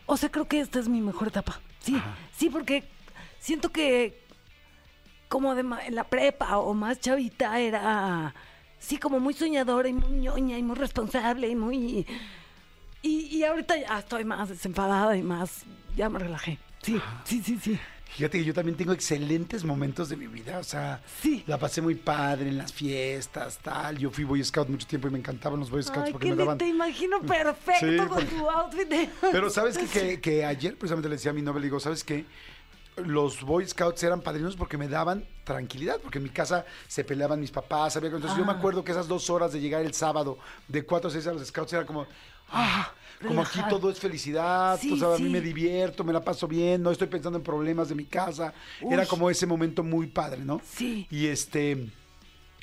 O 0.06 0.18
sea, 0.18 0.30
creo 0.32 0.48
que 0.48 0.60
esta 0.62 0.80
es 0.80 0.88
mi 0.88 1.02
mejor 1.02 1.28
etapa. 1.28 1.60
Sí, 1.80 2.02
sí, 2.36 2.50
porque 2.50 2.84
siento 3.40 3.70
que 3.72 4.24
como 5.28 5.56
de 5.56 5.64
ma- 5.64 5.86
en 5.86 5.96
la 5.96 6.06
prepa 6.06 6.58
o 6.58 6.74
más 6.74 7.00
chavita 7.00 7.60
era... 7.60 8.34
Sí, 8.80 8.98
como 8.98 9.20
muy 9.20 9.34
soñadora 9.34 9.90
y 9.90 9.94
muy 9.94 10.12
ñoña 10.20 10.58
y 10.58 10.64
muy 10.64 10.76
responsable 10.76 11.50
y 11.50 11.56
muy... 11.56 12.06
Y, 13.06 13.28
y 13.38 13.44
ahorita 13.44 13.78
ya 13.78 14.00
estoy 14.00 14.26
más 14.26 14.50
desenfadada 14.50 15.16
y 15.16 15.22
más... 15.22 15.64
Ya 15.96 16.10
me 16.10 16.20
relajé. 16.20 16.58
Sí, 16.82 17.00
sí, 17.24 17.42
sí, 17.44 17.60
sí. 17.62 17.80
Fíjate 18.16 18.40
que 18.40 18.46
yo 18.46 18.54
también 18.54 18.78
tengo 18.78 18.94
excelentes 18.94 19.64
momentos 19.64 20.08
de 20.10 20.16
mi 20.16 20.28
vida, 20.28 20.58
o 20.60 20.64
sea, 20.64 21.02
Sí. 21.22 21.44
la 21.48 21.58
pasé 21.58 21.82
muy 21.82 21.96
padre 21.96 22.48
en 22.50 22.58
las 22.58 22.72
fiestas, 22.74 23.60
tal. 23.62 23.98
Yo 23.98 24.10
fui 24.10 24.24
Boy 24.24 24.44
Scout 24.44 24.70
mucho 24.70 24.88
tiempo 24.88 25.08
y 25.08 25.12
me 25.12 25.20
encantaban 25.20 25.60
los 25.60 25.70
Boy 25.70 25.84
Scouts 25.84 26.08
Ay, 26.08 26.12
porque 26.14 26.30
me 26.30 26.36
daban... 26.36 26.58
te 26.58 26.68
imagino 26.68 27.20
perfecto 27.28 27.86
Sí, 27.86 27.98
con 28.10 28.26
tu 28.40 28.50
outfit 28.50 28.88
de... 28.88 29.10
Pero 29.32 29.50
sabes 29.50 29.78
que, 29.78 29.86
que, 29.88 30.22
que 30.22 30.46
ayer 30.46 30.76
precisamente 30.78 31.10
le 31.10 31.16
decía 31.16 31.32
a 31.32 31.34
mi 31.34 31.42
novia, 31.42 31.60
le 31.60 31.66
digo, 31.68 31.80
¿sabes 31.80 32.04
qué? 32.04 32.26
Los 32.98 33.42
Boy 33.42 33.68
Scouts 33.68 34.02
eran 34.04 34.22
padrinos 34.22 34.56
porque 34.56 34.78
me 34.78 34.88
daban 34.88 35.26
tranquilidad, 35.44 36.00
porque 36.02 36.18
en 36.20 36.24
mi 36.24 36.30
casa 36.30 36.66
se 36.88 37.04
peleaban 37.04 37.42
mis 37.42 37.52
papás, 37.52 37.98
había 37.98 38.10
entonces 38.10 38.38
yo 38.38 38.46
me 38.46 38.54
Ah. 38.54 38.56
acuerdo 38.56 38.84
que 38.86 38.94
esas 38.94 39.08
dos 39.10 39.30
horas 39.30 39.52
de 39.52 39.60
llegar 39.60 39.82
el 39.82 39.94
sábado 39.94 40.38
de 40.70 40.84
4 40.86 41.10
a 41.10 41.12
6 41.14 41.28
a 41.28 41.34
los 41.34 41.46
Scouts 41.48 41.74
era 41.74 41.86
como, 41.86 42.08
ah, 42.52 42.92
como 43.26 43.42
aquí 43.42 43.60
todo 43.70 43.90
es 43.90 44.00
felicidad, 44.00 44.80
Sí, 44.80 44.92
o 44.92 44.98
sea, 44.98 45.08
a 45.16 45.18
mí 45.18 45.26
sí. 45.26 45.30
me 45.30 45.42
divierto, 45.42 46.04
me 46.04 46.14
la 46.14 46.24
paso 46.24 46.48
bien, 46.48 46.82
no 46.84 46.92
estoy 46.92 47.08
pensando 47.08 47.38
en 47.38 47.44
problemas 47.44 47.90
de 47.90 47.96
mi 47.96 48.06
casa, 48.06 48.54
era 48.90 49.06
como 49.06 49.30
ese 49.30 49.46
momento 49.46 49.84
muy 49.84 50.08
padre, 50.08 50.42
¿no? 50.44 50.62
Sí. 50.64 51.08
Y 51.10 51.28
este, 51.28 51.88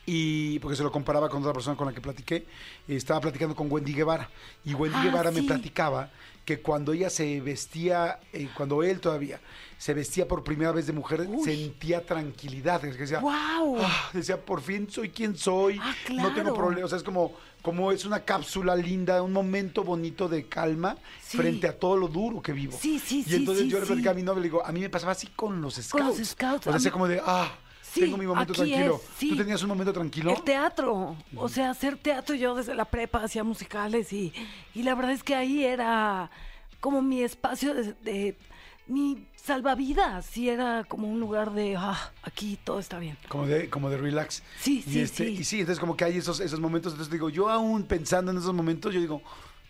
y 0.07 0.59
porque 0.59 0.77
se 0.77 0.83
lo 0.83 0.93
comparaba 0.93 1.29
con 1.29 1.41
otra 1.43 1.53
persona 1.53 1.77
con 1.77 1.87
la 1.87 1.93
que 1.93 2.01
platiqué, 2.01 2.47
estaba 2.87 3.21
platicando 3.21 3.55
con 3.57 3.71
Wendy 3.71 3.93
Guevara, 3.95 4.29
y 4.65 4.75
Wendy 4.75 4.97
Ah, 4.99 5.05
Guevara 5.05 5.31
me 5.31 5.43
platicaba 5.43 6.11
que 6.45 6.61
cuando 6.61 6.93
ella 6.93 7.09
se 7.09 7.41
vestía, 7.41 8.19
eh, 8.33 8.49
cuando 8.57 8.83
él 8.83 9.01
todavía 9.01 9.41
se 9.83 9.95
vestía 9.95 10.29
por 10.29 10.45
primera 10.45 10.71
vez 10.71 10.87
de 10.87 10.93
mujer, 10.93 11.27
Uy. 11.29 11.43
sentía 11.43 12.07
tranquilidad, 12.07 12.81
decía, 12.83 13.19
¡Guau! 13.19 13.79
"Ah", 13.81 14.11
decía, 14.13 14.37
por 14.41 14.61
fin 14.61 14.89
soy 14.89 15.09
quien 15.09 15.37
soy, 15.37 15.77
Ah, 15.83 15.93
no 16.11 16.29
tengo 16.29 16.51
claro. 16.51 16.55
problemas, 16.55 16.85
o 16.85 16.89
sea, 16.91 16.99
es 16.99 17.03
como, 17.03 17.33
como 17.63 17.91
es 17.91 18.05
una 18.05 18.21
cápsula 18.21 18.77
linda, 18.77 19.21
un 19.25 19.33
momento 19.33 19.83
bonito 19.83 20.29
de 20.29 20.45
calma 20.47 20.97
Sí. 21.21 21.37
frente 21.37 21.67
a 21.67 21.77
todo 21.77 21.97
lo 21.97 22.07
duro 22.07 22.41
que 22.41 22.53
vivo. 22.53 22.79
Sí, 22.81 23.01
sí, 23.01 23.19
y 23.19 23.23
sí, 23.25 23.35
entonces 23.35 23.65
sí, 23.65 23.71
yo 23.71 23.81
le 23.81 23.87
platicaba 23.87 24.13
a 24.13 24.15
mi 24.15 24.23
novia, 24.23 24.39
le 24.41 24.45
digo, 24.47 24.65
a 24.65 24.71
mí 24.71 24.79
me 24.79 24.89
pasaba 24.89 25.11
así 25.11 25.27
con 25.35 25.61
los 25.61 25.75
scouts. 25.75 25.91
Con 25.91 26.07
los 26.07 26.29
scouts, 26.29 26.67
O 26.69 26.79
sea, 26.79 26.93
como 26.93 27.09
de, 27.09 27.21
ah, 27.27 27.51
Sí, 27.83 28.03
tengo 28.03 28.17
mi 28.17 28.25
momento 28.27 28.53
tranquilo. 28.55 29.01
es, 29.05 29.19
sí. 29.19 29.29
¿Tú 29.31 29.37
tenías 29.37 29.61
un 29.63 29.69
momento 29.69 29.93
tranquilo? 29.93 30.31
El 30.31 30.43
teatro, 30.45 31.17
o 31.35 31.49
sea, 31.49 31.71
hacer 31.71 31.97
teatro 31.99 32.37
yo 32.37 32.55
desde 32.55 32.77
la 32.77 32.85
prepa 32.85 33.25
hacía 33.25 33.43
musicales 33.43 34.13
y, 34.13 34.33
y 34.77 34.85
la 34.85 34.95
verdad 34.95 35.11
es 35.13 35.25
que 35.25 35.35
ahí 35.35 35.65
era 35.65 36.31
como 36.79 37.03
mi 37.03 37.23
espacio 37.23 37.75
de, 37.75 37.95
de- 38.05 38.39
mi 38.87 39.27
salvavidas, 39.37 40.27
sí 40.27 40.49
era 40.49 40.85
como 40.85 41.09
un 41.09 41.19
lugar 41.21 41.53
de, 41.53 41.77
ah, 41.77 42.13
aquí 42.23 42.59
todo 42.63 42.79
está 42.79 42.99
bien. 42.99 43.17
Como 43.29 43.47
de, 43.47 43.69
como 43.71 43.91
de 43.91 43.97
relax. 43.99 44.43
Sí, 44.61 44.85
y 44.87 44.91
sí, 44.91 45.01
este, 45.01 45.25
sí. 45.25 45.31
Y 45.41 45.45
sí, 45.45 45.61
entonces 45.61 45.81
como 45.81 45.97
que 45.97 46.05
hay 46.05 46.17
esos, 46.19 46.41
esos 46.41 46.61
momentos. 46.61 46.93
Entonces 46.93 47.13
digo, 47.13 47.29
yo 47.31 47.49
aún 47.49 47.85
pensando 47.85 48.31
en 48.31 48.39
esos 48.39 48.53
momentos, 48.55 48.93
yo 48.93 49.01
digo, 49.01 49.23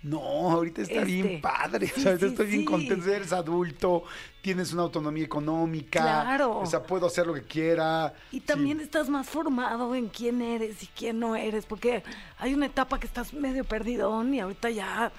no, 0.03 0.19
ahorita 0.51 0.83
está 0.83 0.95
Este, 0.95 1.05
bien 1.05 1.41
padre. 1.41 1.87
sí, 1.87 1.93
o 1.97 2.01
sea, 2.01 2.11
ahorita 2.13 2.27
sí, 2.27 2.33
estoy 2.33 2.47
bien 2.47 2.61
sí. 2.61 2.65
contento, 2.67 3.09
eres 3.11 3.33
adulto, 3.33 4.03
tienes 4.41 4.73
una 4.73 4.83
autonomía 4.83 5.25
económica. 5.25 6.01
Claro. 6.03 6.59
O 6.59 6.67
sea, 6.67 6.83
puedo 6.83 7.07
hacer 7.07 7.27
lo 7.27 7.35
que 7.35 7.43
quiera. 7.45 8.13
Y 8.33 8.41
también 8.41 8.81
estás 8.81 9.09
más 9.09 9.29
formado 9.29 9.95
en 9.95 10.09
quién 10.09 10.43
eres 10.43 10.83
y 10.83 10.87
quién 10.89 11.21
no 11.21 11.37
eres, 11.37 11.67
porque 11.67 12.03
hay 12.39 12.53
una 12.53 12.67
etapa 12.67 12.99
que 12.99 13.07
estás 13.07 13.33
medio 13.33 13.65
perdidón 13.65 14.35
y 14.35 14.41
ahorita 14.41 14.71
ya, 14.71 15.13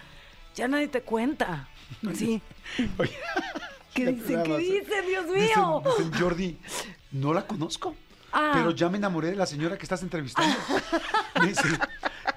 ya 0.56 0.68
nadie 0.68 0.88
te 0.90 1.02
cuenta. 1.02 1.70
Sí. 2.16 2.42
Oye, 2.98 3.12
¿Qué 3.94 4.06
nada 4.12 4.44
¿Qué 4.44 4.58
dicen? 4.58 5.06
Dios 5.08 5.26
mío. 5.28 5.84
dicen, 5.86 6.14
Jordi, 6.20 6.58
no 7.12 7.34
la 7.34 7.46
conozco. 7.46 7.96
Ah. 8.32 8.52
Pero 8.56 8.72
ya 8.72 8.90
me 8.90 8.98
enamoré 8.98 9.30
de 9.30 9.36
la 9.36 9.46
señora 9.46 9.78
que 9.78 9.84
estás 9.84 10.02
entrevistando. 10.02 10.56
Me 11.40 11.48
dice, 11.48 11.64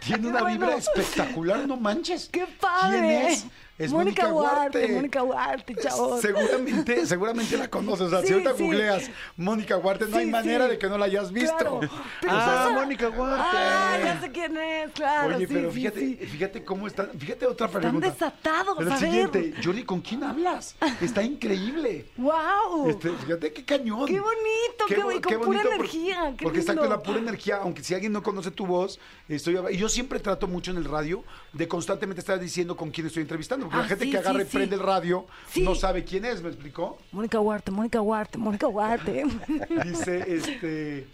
tiene 0.05 0.29
una 0.29 0.45
vibra 0.45 0.77
espectacular, 0.77 1.67
no 1.67 1.77
manches. 1.77 2.29
¡Qué 2.31 2.47
padre! 2.61 2.99
¿Quién 2.99 3.11
es? 3.29 3.47
Es 3.78 3.92
Mónica 3.92 4.28
Huarte. 4.33 4.88
Mónica 4.88 5.23
Huarte, 5.23 5.75
chavos. 5.75 6.21
Seguramente, 6.23 7.05
seguramente 7.07 7.59
la 7.59 7.68
conoces. 7.68 8.07
O 8.07 8.11
sea, 8.11 8.20
Sí, 8.22 8.29
si 8.29 8.33
ahorita 8.33 8.57
sí. 8.57 8.62
googleas 8.64 9.11
Mónica 9.37 9.77
Huarte, 9.77 10.07
no 10.07 10.16
hay 10.16 10.27
manera 10.27 10.66
de 10.66 10.79
que 10.79 10.88
no 10.88 10.96
la 10.96 11.05
hayas 11.05 11.31
visto. 11.31 11.55
Claro. 11.59 11.81
Pero 12.20 12.33
Ah, 12.35 12.66
esa- 12.70 12.74
Mónica 12.81 13.09
Huarte. 13.11 13.57
Ah, 13.59 13.98
ya 14.03 14.20
sé 14.20 14.33
quién 14.33 14.57
es, 14.57 14.90
claro. 14.92 15.37
Oye, 15.37 15.46
pero 15.46 15.70
fíjate, 15.70 16.16
fíjate 16.27 16.64
cómo 16.64 16.87
están. 16.87 17.11
Fíjate 17.18 17.46
otra 17.46 17.66
Están 17.66 17.83
pregunta. 17.83 18.11
desatados, 18.11 18.74
Pero 18.79 18.90
a 18.90 18.94
el 18.94 19.01
ver. 19.01 19.11
siguiente, 19.11 19.55
Jordi, 19.62 19.85
¿con 19.85 20.01
quién 20.01 20.22
hablas? 20.24 20.74
Está 21.01 21.22
increíble. 21.22 22.07
¡Wow! 22.16 22.88
Este, 22.88 23.11
fíjate 23.11 23.53
qué 23.53 23.64
cañón. 23.64 24.07
Qué 24.07 24.18
bonito, 24.20 24.85
qué 24.88 24.94
y 25.16 25.20
con 25.20 25.40
pura 25.46 25.62
por- 25.62 25.72
energía, 25.74 26.35
qué 26.37 26.44
porque 26.44 26.61
lindo. 26.61 26.87
la 26.88 27.03
pura 27.03 27.18
energía, 27.18 27.57
aunque 27.57 27.83
si 27.85 27.92
alguien 27.94 28.12
no 28.12 28.22
conoce 28.22 28.51
tu 28.51 28.66
voz, 28.66 28.98
estoy 29.29 29.59
y 29.70 29.77
yo 29.77 29.88
siempre 29.88 30.18
trato 30.20 30.46
mucho 30.46 30.70
en 30.70 30.79
el 30.79 30.85
radio 30.85 31.22
de 31.53 31.68
constantemente 31.68 32.20
estar 32.20 32.38
diciendo 32.40 32.77
con 32.77 32.90
quién 32.90 33.07
estoy 33.07 33.22
entrevistando, 33.22 33.65
porque 33.66 33.79
Ah, 33.79 33.83
la 33.83 33.88
gente 33.88 34.05
sí, 34.05 34.11
que 34.11 34.18
agarra 34.18 34.40
sí, 34.40 34.46
y 34.46 34.50
prende 34.50 34.76
sí. 34.76 34.81
el 34.81 34.87
radio 34.87 35.26
no 35.57 35.74
sabe 35.74 36.05
quién 36.05 36.24
es, 36.24 36.42
¿me 36.42 36.48
explicó? 36.48 36.98
Mónica 37.12 37.40
Huarte, 37.40 37.70
Mónica 37.70 38.00
Huarte, 38.00 38.38
Mónica 38.38 38.68
Huarte. 38.68 39.24
Dice, 39.85 40.24
este, 40.35 41.07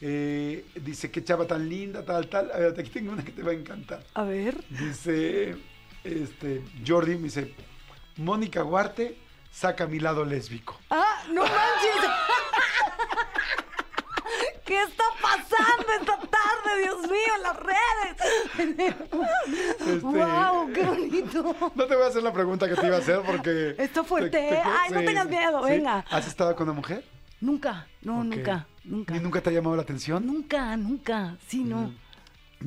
eh, 0.00 0.64
dice, 0.76 1.10
qué 1.10 1.24
chava 1.24 1.46
tan 1.46 1.68
linda, 1.68 2.04
tal, 2.04 2.28
tal. 2.28 2.50
A 2.52 2.58
ver, 2.58 2.74
aquí 2.78 2.90
tengo 2.90 3.12
una 3.12 3.24
que 3.24 3.32
te 3.32 3.42
va 3.42 3.50
a 3.50 3.54
encantar. 3.54 4.04
A 4.14 4.22
ver. 4.22 4.62
Dice, 4.70 5.56
este, 6.04 6.62
Jordi, 6.86 7.16
me 7.16 7.24
dice, 7.24 7.54
Mónica 8.16 8.62
Huarte 8.64 9.18
saca 9.50 9.86
mi 9.86 9.98
lado 9.98 10.24
lésbico. 10.24 10.78
¡Ah, 10.90 11.22
no 11.32 11.42
manches! 11.42 11.50
¿Qué 14.64 14.82
está 14.82 15.04
pasando 15.22 15.48
tarde, 15.58 16.04
Dios 16.78 17.02
mío, 17.02 17.34
las 17.42 17.56
redes? 17.56 17.78
Este, 19.78 19.98
¡Wow! 20.00 20.72
¡Qué 20.74 20.82
bonito! 20.84 21.56
No 21.74 21.86
te 21.86 21.94
voy 21.94 22.04
a 22.04 22.08
hacer 22.08 22.22
la 22.22 22.32
pregunta 22.32 22.68
que 22.68 22.74
te 22.74 22.86
iba 22.86 22.96
a 22.96 22.98
hacer 22.98 23.20
porque... 23.24 23.74
Está 23.78 24.04
fuerte, 24.04 24.38
¿eh? 24.38 24.62
Ay, 24.64 24.90
no 24.92 25.00
tengas 25.00 25.28
miedo, 25.28 25.62
venga. 25.62 26.04
¿Has 26.10 26.26
estado 26.26 26.54
con 26.54 26.68
una 26.68 26.76
mujer? 26.76 27.04
Nunca, 27.40 27.86
no, 28.02 28.24
nunca, 28.24 28.66
nunca. 28.84 29.16
¿Y 29.16 29.20
nunca 29.20 29.40
te 29.40 29.50
ha 29.50 29.52
llamado 29.52 29.76
la 29.76 29.82
atención? 29.82 30.26
Nunca, 30.26 30.76
nunca, 30.76 31.36
sí, 31.46 31.62
no. 31.62 31.92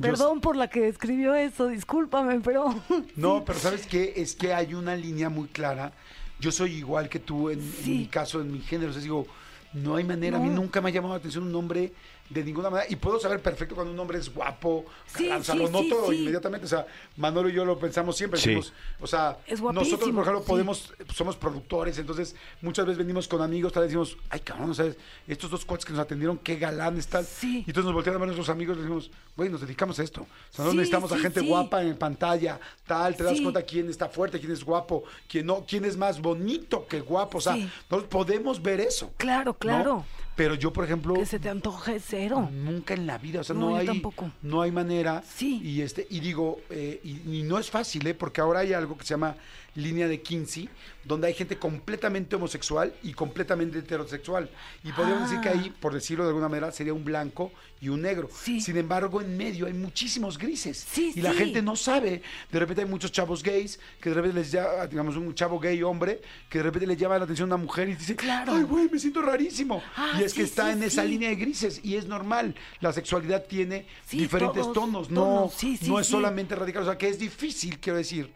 Perdón 0.00 0.40
por 0.40 0.56
la 0.56 0.68
que 0.68 0.88
escribió 0.88 1.34
eso, 1.34 1.68
discúlpame, 1.68 2.40
pero... 2.40 2.74
No, 3.16 3.44
pero 3.44 3.58
¿sabes 3.58 3.86
qué? 3.86 4.14
Es 4.16 4.34
que 4.34 4.54
hay 4.54 4.74
una 4.74 4.96
línea 4.96 5.28
muy 5.28 5.48
clara. 5.48 5.92
Yo 6.40 6.50
soy 6.50 6.74
igual 6.74 7.08
que 7.08 7.18
tú 7.18 7.50
en, 7.50 7.60
mi 7.84 8.06
caso, 8.06 8.40
en 8.40 8.50
mi 8.50 8.60
género. 8.60 8.90
O 8.90 8.92
sea, 8.94 9.02
digo, 9.02 9.26
no 9.74 9.96
hay 9.96 10.04
manera. 10.04 10.38
A 10.38 10.40
mí 10.40 10.48
nunca 10.48 10.80
me 10.80 10.88
ha 10.88 10.92
llamado 10.92 11.14
la 11.14 11.18
atención 11.18 11.44
un 11.44 11.54
hombre 11.54 11.92
de 12.32 12.44
ninguna 12.44 12.70
manera. 12.70 12.90
Y 12.90 12.96
puedo 12.96 13.18
saber 13.20 13.40
perfecto 13.40 13.74
cuando 13.74 13.92
un 13.92 13.98
hombre 14.00 14.18
es 14.18 14.32
guapo. 14.32 14.84
Sí, 15.06 15.28
o 15.28 15.42
sea, 15.42 15.54
sí, 15.54 15.58
lo 15.60 15.66
sí, 15.68 15.72
noto 15.72 16.10
sí. 16.10 16.16
inmediatamente. 16.16 16.64
O 16.66 16.68
sea, 16.68 16.86
Manolo 17.16 17.48
y 17.48 17.52
yo 17.52 17.64
lo 17.64 17.78
pensamos 17.78 18.16
siempre. 18.16 18.40
Sí. 18.40 18.50
decimos, 18.50 18.72
o 19.00 19.06
sea, 19.06 19.38
Es 19.46 19.60
nosotros, 19.60 20.10
por 20.10 20.22
ejemplo, 20.22 20.40
sí. 20.40 20.46
podemos, 20.48 20.92
somos 21.14 21.36
productores. 21.36 21.98
Entonces, 21.98 22.34
muchas 22.60 22.86
veces 22.86 22.98
venimos 22.98 23.28
con 23.28 23.42
amigos. 23.42 23.72
Tal 23.72 23.82
vez 23.82 23.90
decimos, 23.90 24.16
ay, 24.30 24.40
cabrón, 24.40 24.74
¿sabes? 24.74 24.96
Estos 25.28 25.50
dos 25.50 25.64
cuates 25.64 25.84
que 25.84 25.92
nos 25.92 26.00
atendieron, 26.00 26.38
qué 26.38 26.56
galanes, 26.56 27.06
tal. 27.08 27.24
Sí. 27.24 27.58
Y 27.66 27.70
entonces 27.70 27.84
nos 27.84 27.94
voltean 27.94 28.16
a 28.16 28.18
ver 28.18 28.28
nuestros 28.28 28.48
amigos 28.48 28.76
y 28.76 28.80
decimos, 28.80 29.10
güey, 29.36 29.48
nos 29.48 29.60
dedicamos 29.60 29.98
a 29.98 30.02
esto. 30.02 30.22
O 30.22 30.26
sea, 30.54 30.64
no 30.64 30.70
Sí, 30.72 30.76
necesitamos 30.78 31.12
a 31.12 31.18
gente 31.18 31.40
sí. 31.40 31.46
guapa 31.46 31.82
en 31.82 31.96
pantalla, 31.96 32.58
tal, 32.86 33.16
te 33.16 33.24
das 33.24 33.40
cuenta 33.40 33.62
quién 33.62 33.88
está 33.90 34.08
fuerte, 34.08 34.38
quién 34.40 34.52
es 34.52 34.64
guapo, 34.64 35.04
quién 35.28 35.46
no, 35.46 35.64
quién 35.66 35.84
es 35.84 35.96
más 35.96 36.20
bonito 36.20 36.86
que 36.86 37.00
guapo. 37.00 37.38
O 37.38 37.40
sea, 37.40 37.54
Sí. 37.54 37.68
nosotros 37.90 38.08
podemos 38.10 38.62
ver 38.62 38.80
eso. 38.80 39.12
Claro, 39.16 39.52
¿no? 39.52 39.58
claro. 39.58 40.04
Pero 40.34 40.54
yo, 40.54 40.72
por 40.72 40.84
ejemplo, 40.84 41.12
Que 41.14 41.26
se 41.26 41.38
te 41.38 41.50
antoje 41.50 42.00
nunca 42.30 42.94
en 42.94 43.06
la 43.06 43.18
vida, 43.18 43.40
o 43.40 43.44
sea, 43.44 43.54
No, 43.56 43.76
hay, 43.76 43.86
tampoco. 43.86 44.30
no 44.42 44.62
hay 44.62 44.70
manera. 44.72 45.22
Sí. 45.26 45.60
Y 45.62 45.80
este, 45.82 46.06
y 46.10 46.20
digo, 46.20 46.60
eh, 46.70 47.00
y, 47.04 47.38
y 47.38 47.42
no 47.42 47.58
es 47.58 47.70
fácil, 47.70 48.06
¿eh? 48.06 48.14
Porque 48.14 48.40
ahora 48.40 48.60
hay 48.60 48.72
algo 48.72 48.96
que 48.96 49.04
se 49.04 49.10
llama 49.14 49.36
línea 49.74 50.06
de 50.06 50.20
Kinsey, 50.20 50.68
donde 51.02 51.28
hay 51.28 51.32
gente 51.34 51.56
completamente 51.56 52.36
homosexual 52.36 52.92
y 53.02 53.14
completamente 53.14 53.78
heterosexual. 53.78 54.50
Y 54.84 54.92
podríamos 54.92 55.30
decir 55.30 55.40
que 55.40 55.48
Ah. 55.48 55.52
ahí, 55.52 55.70
por 55.80 55.94
decirlo 55.94 56.24
de 56.24 56.28
alguna 56.28 56.48
manera, 56.50 56.70
sería 56.72 56.92
un 56.92 57.02
blanco 57.04 57.50
y 57.80 57.88
un 57.88 58.02
negro. 58.02 58.28
Sí. 58.32 58.60
Sin 58.60 58.76
embargo, 58.76 59.22
en 59.22 59.34
medio 59.34 59.64
hay 59.66 59.72
muchísimos 59.72 60.36
grises. 60.36 60.86
Sí, 60.92 61.12
y 61.16 61.22
la 61.22 61.32
gente 61.32 61.62
no 61.62 61.74
sabe. 61.74 62.20
De 62.52 62.58
repente 62.58 62.82
hay 62.82 62.88
muchos 62.88 63.10
chavos 63.12 63.42
gays 63.42 63.80
que 63.98 64.10
de 64.10 64.14
repente 64.16 64.38
les 64.40 64.52
llama, 64.52 64.86
digamos, 64.88 65.16
un 65.16 65.34
chavo 65.34 65.58
gay 65.58 65.82
hombre, 65.82 66.20
que 66.50 66.58
de 66.58 66.64
repente 66.64 66.86
le 66.86 66.96
llama 66.96 67.16
la 67.18 67.24
atención 67.24 67.50
a 67.50 67.54
una 67.54 67.62
mujer 67.64 67.88
y 67.88 67.94
dice, 67.94 68.14
Claro. 68.14 68.52
ay, 68.54 68.62
güey, 68.64 68.90
me 68.90 68.98
siento 68.98 69.22
rarísimo. 69.22 69.82
Ah, 69.96 70.18
y 70.20 70.24
es 70.24 70.34
que 70.34 70.42
está 70.42 70.70
en 70.70 70.82
esa 70.82 71.02
línea 71.02 71.30
de 71.30 71.36
grises 71.36 71.80
y 71.82 71.96
es 71.96 72.06
normal. 72.12 72.54
La 72.80 72.92
sexualidad 72.92 73.44
tiene 73.46 73.86
Sí, 74.06 74.18
diferentes 74.18 74.62
todos, 74.62 74.74
tonos, 74.74 75.10
no, 75.10 75.20
tonos, 75.24 75.54
sí, 75.54 75.76
sí, 75.76 75.88
no 75.90 75.98
es 75.98 76.06
solamente 76.06 76.54
radical. 76.54 76.82
O 76.82 76.86
sea, 76.86 76.96
que 76.98 77.08
es 77.08 77.18
difícil, 77.18 77.78
quiero 77.80 77.96
decir, 77.98 78.32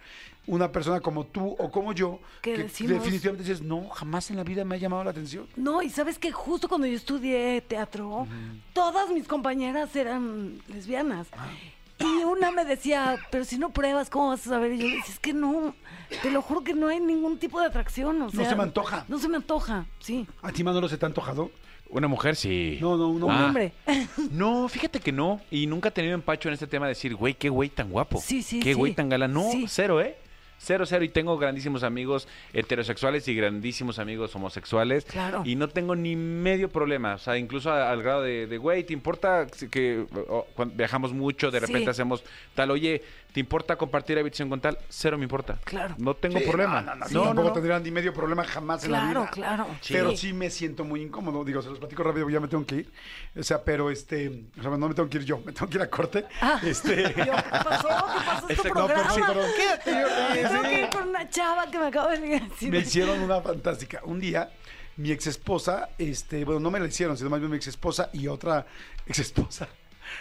una 0.48 0.70
persona 0.70 1.00
como 1.00 1.24
tú 1.26 1.54
o 1.58 1.70
como 1.70 1.92
yo, 1.92 2.20
Que 2.40 2.56
decimos- 2.56 2.92
definitivamente 2.94 3.42
dices, 3.48 3.62
no, 3.62 3.88
jamás 3.90 4.30
en 4.30 4.36
la 4.36 4.44
vida 4.44 4.64
me 4.64 4.76
ha 4.76 4.78
llamado 4.78 5.02
la 5.04 5.10
atención. 5.10 5.46
No, 5.56 5.82
y 5.82 5.90
sabes 5.90 6.18
que 6.18 6.30
justo 6.32 6.68
cuando 6.68 6.86
yo 6.86 6.94
estudié 6.96 7.60
teatro, 7.62 8.26
todas 8.72 9.10
mis 9.10 9.26
compañeras 9.26 9.94
eran 9.96 10.60
lesbianas. 10.68 11.26
Ah. 11.32 11.48
Y 11.98 12.24
una 12.24 12.50
me 12.50 12.64
decía, 12.66 13.16
pero 13.30 13.44
si 13.46 13.56
no 13.58 13.70
pruebas, 13.72 14.10
¿cómo 14.10 14.28
vas 14.28 14.46
a 14.46 14.50
saber? 14.50 14.72
Y 14.74 14.78
yo 14.78 14.86
le 14.86 14.96
decía, 14.96 15.14
es 15.14 15.18
que 15.18 15.32
no, 15.32 15.74
te 16.22 16.30
lo 16.30 16.42
juro 16.42 16.62
que 16.62 16.74
no 16.74 16.88
hay 16.88 17.00
ningún 17.00 17.38
tipo 17.38 17.58
de 17.58 17.66
atracción. 17.66 18.20
O 18.20 18.24
No 18.26 18.30
se 18.30 18.54
me 18.54 18.62
antoja. 18.62 19.06
No 19.08 19.18
se 19.18 19.28
me 19.28 19.36
antoja, 19.36 19.86
sí. 19.98 20.26
¿A 20.42 20.52
ti, 20.52 20.62
Manolo, 20.62 20.88
se 20.90 20.98
te 20.98 21.06
ha 21.06 21.08
antojado? 21.08 21.50
Una 21.88 22.08
mujer 22.08 22.36
sí. 22.36 22.78
No, 22.80 22.96
no, 22.96 23.08
un 23.08 23.22
Un 23.22 23.30
hombre. 23.32 23.72
Ah. 23.86 23.92
hombre. 24.18 24.30
No, 24.32 24.68
fíjate 24.68 25.00
que 25.00 25.12
no. 25.12 25.40
Y 25.50 25.66
nunca 25.66 25.88
he 25.88 25.92
tenido 25.92 26.14
empacho 26.14 26.48
en 26.48 26.54
este 26.54 26.66
tema 26.66 26.86
de 26.86 26.90
decir, 26.90 27.14
güey, 27.14 27.34
qué 27.34 27.48
güey 27.48 27.68
tan 27.68 27.90
guapo. 27.90 28.20
Sí, 28.20 28.42
sí, 28.42 28.60
Qué 28.60 28.70
sí. 28.70 28.74
güey 28.74 28.92
tan 28.94 29.08
galán. 29.08 29.32
No, 29.32 29.50
Sí. 29.50 29.66
cero, 29.68 30.00
¿eh? 30.00 30.16
Cero, 30.58 30.86
cero. 30.86 31.04
Y 31.04 31.10
tengo 31.10 31.36
grandísimos 31.36 31.82
amigos 31.82 32.26
heterosexuales 32.54 33.28
y 33.28 33.34
grandísimos 33.34 33.98
amigos 33.98 34.34
homosexuales. 34.34 35.04
Claro. 35.04 35.42
Y 35.44 35.54
no 35.54 35.68
tengo 35.68 35.94
ni 35.94 36.16
medio 36.16 36.70
problema. 36.70 37.14
O 37.14 37.18
sea, 37.18 37.36
incluso 37.36 37.70
a- 37.70 37.90
al 37.90 38.02
grado 38.02 38.22
de, 38.22 38.46
de, 38.46 38.56
güey, 38.58 38.82
¿te 38.84 38.94
importa 38.94 39.46
si- 39.52 39.68
que 39.68 40.06
o, 40.28 40.46
cuando 40.54 40.74
viajamos 40.74 41.12
mucho, 41.12 41.50
de 41.50 41.60
repente 41.60 41.84
Sí. 41.84 41.90
hacemos 41.90 42.24
tal, 42.54 42.70
oye, 42.70 43.02
¿te 43.36 43.40
importa 43.40 43.76
compartir 43.76 44.18
habitación 44.18 44.48
con 44.48 44.62
tal? 44.62 44.78
Cero 44.88 45.18
me 45.18 45.24
importa. 45.24 45.58
Claro. 45.62 45.94
No 45.98 46.14
tengo 46.16 46.38
Sí, 46.38 46.44
problema. 46.46 46.80
No, 46.80 46.94
no, 46.94 47.04
no, 47.04 47.06
No, 47.10 47.18
no, 47.20 47.24
tampoco 47.26 47.48
no. 47.48 47.52
tendrían 47.52 47.82
ni 47.82 47.90
medio 47.90 48.14
problema 48.14 48.44
jamás 48.44 48.82
en 48.84 48.92
la 48.92 49.00
Claro, 49.02 49.20
vida. 49.20 49.30
claro. 49.30 49.66
Pero 49.86 50.10
Sí. 50.12 50.16
sí 50.16 50.32
me 50.32 50.48
siento 50.48 50.84
muy 50.84 51.02
incómodo. 51.02 51.44
Digo, 51.44 51.60
se 51.60 51.68
los 51.68 51.78
platico 51.78 52.02
rápido, 52.02 52.30
ya 52.30 52.40
me 52.40 52.48
tengo 52.48 52.64
que 52.64 52.76
ir. 52.76 52.92
O 53.38 53.42
sea, 53.42 53.62
pero 53.62 53.90
este. 53.90 54.44
O 54.58 54.62
sea, 54.62 54.70
no 54.70 54.88
me 54.88 54.94
tengo 54.94 55.10
que 55.10 55.18
ir 55.18 55.24
yo, 55.26 55.36
me 55.44 55.52
tengo 55.52 55.68
que 55.68 55.76
ir 55.76 55.82
a 55.82 55.90
corte. 55.90 56.24
Ah. 56.40 56.58
Este. 56.64 57.02
Yo, 57.14 57.24
¿Qué 57.24 57.32
pasó? 57.62 57.88
¿Qué 57.88 58.24
pasó? 58.24 58.48
Ese- 58.48 58.62
¿Tu 58.62 58.68
no, 58.68 58.74
programa? 58.86 59.02
pero 59.02 59.14
sí, 59.14 59.20
perdón. 59.20 59.50
Quédate. 59.54 59.90
Sí, 60.32 60.40
Tengo 60.48 60.62
sí. 60.62 60.68
que 60.70 60.80
ir 60.80 60.88
con 60.88 61.08
una 61.10 61.28
chava 61.28 61.70
que 61.70 61.78
me 61.78 61.86
acaba 61.88 62.12
de 62.16 62.20
decir. 62.40 62.70
me 62.72 62.78
hicieron 62.78 63.20
una 63.20 63.42
fantástica. 63.42 64.00
Un 64.04 64.18
día, 64.18 64.48
mi 64.96 65.10
ex 65.12 65.26
esposa, 65.26 65.90
este, 65.98 66.42
bueno, 66.46 66.58
no 66.60 66.70
me 66.70 66.80
la 66.80 66.86
hicieron, 66.86 67.18
sino 67.18 67.28
más 67.28 67.38
bien 67.40 67.50
mi 67.50 67.58
ex 67.58 67.66
esposa 67.66 68.08
y 68.14 68.28
otra 68.28 68.64
ex 69.06 69.18
esposa. 69.18 69.68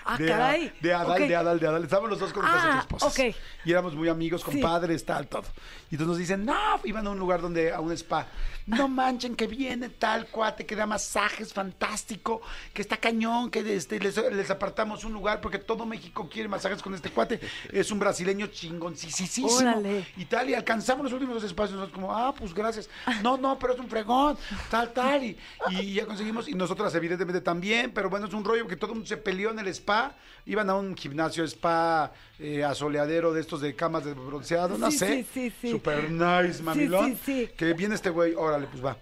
Ah, 0.06 0.18
de, 0.18 0.26
caray. 0.28 0.74
De 0.82 0.94
Adal, 0.94 1.22
Ok. 1.24 1.28
de 1.28 1.36
Adal, 1.36 1.60
de 1.60 1.68
Adal. 1.68 1.84
Estábamos 1.84 2.10
los 2.12 2.20
dos 2.20 2.34
con 2.34 2.44
nuestras 2.46 2.76
Ah, 2.76 2.80
esposas. 2.80 3.14
ok. 3.20 3.36
Y 3.66 3.72
éramos 3.72 3.96
muy 3.96 4.10
amigos, 4.10 4.42
Sí. 4.42 4.52
compadres, 4.52 5.06
tal, 5.06 5.28
todo. 5.28 5.44
Y 5.92 5.96
entonces 5.96 6.08
nos 6.08 6.18
dicen, 6.18 6.46
no, 6.46 6.56
iban 6.84 7.06
a 7.08 7.10
un 7.12 7.20
lugar 7.20 7.42
donde, 7.42 7.72
a 7.72 7.80
un 7.80 7.92
spa. 7.92 8.28
No 8.68 8.88
manchen 8.88 9.36
que 9.36 9.46
viene 9.46 9.90
tal 9.90 10.26
cuate 10.28 10.66
que 10.66 10.76
da 10.76 10.88
masajes 10.88 11.54
fantástico, 11.54 12.42
que 12.74 12.82
está 12.82 12.98
cañón, 12.98 13.52
que 13.52 13.60
este, 13.76 14.00
les, 14.00 14.18
les 14.18 14.50
apartamos 14.50 15.04
un 15.04 15.14
lugar 15.14 15.40
porque 15.40 15.60
todo 15.60 15.86
México 15.86 16.28
quiere 16.32 16.50
masajes 16.50 16.82
con 16.82 16.96
este 16.96 17.12
cuate. 17.12 17.40
Es 17.72 17.92
un 17.92 18.00
brasileño 18.00 18.48
chingoncísimo. 18.48 19.48
Órale. 19.50 20.08
Y 20.18 20.26
tal, 20.26 20.50
y 20.50 20.56
alcanzamos 20.56 21.04
los 21.04 21.14
últimos 21.14 21.36
dos 21.36 21.44
espacios. 21.44 21.78
Nosotros 21.78 21.94
como, 21.96 22.16
ah, 22.16 22.34
pues 22.36 22.54
gracias. 22.54 22.90
No, 23.22 23.38
no, 23.38 23.60
pero 23.60 23.74
es 23.74 23.80
un 23.80 23.88
fregón, 23.88 24.38
tal, 24.72 24.92
tal. 24.94 25.24
Y, 25.24 25.38
y 25.70 25.94
ya 25.94 26.06
conseguimos, 26.08 26.48
y 26.48 26.54
nosotras 26.54 26.94
evidentemente 26.96 27.42
también, 27.42 27.92
pero 27.94 28.10
bueno, 28.10 28.26
es 28.26 28.34
un 28.34 28.44
rollo 28.44 28.66
que 28.68 28.76
todo 28.76 28.92
el 28.92 28.96
mundo 28.96 29.08
se 29.08 29.18
peleó 29.18 29.52
en 29.52 29.60
el 29.60 29.68
spa. 29.76 30.16
Iban 30.48 30.70
a 30.70 30.76
un 30.76 30.96
gimnasio 30.96 31.44
spa 31.48 32.12
eh, 32.40 32.64
asoleadero 32.64 33.34
de 33.34 33.42
estos 33.42 33.62
de 33.62 33.76
camas 33.76 34.06
de 34.06 34.14
bronceado, 34.14 34.78
no 34.78 34.92
Sí, 34.92 34.98
sé. 35.00 35.26
sí, 35.34 35.52
sí. 35.62 35.72
Super 35.72 36.12
nice, 36.12 36.62
mamilón. 36.62 37.16
sí, 37.16 37.20
sí. 37.26 37.50
Que 37.58 37.74
viene 37.74 37.96
este 37.96 38.10
güey, 38.12 38.34
órale, 38.36 38.68
pues 38.68 38.84
va. 38.86 38.96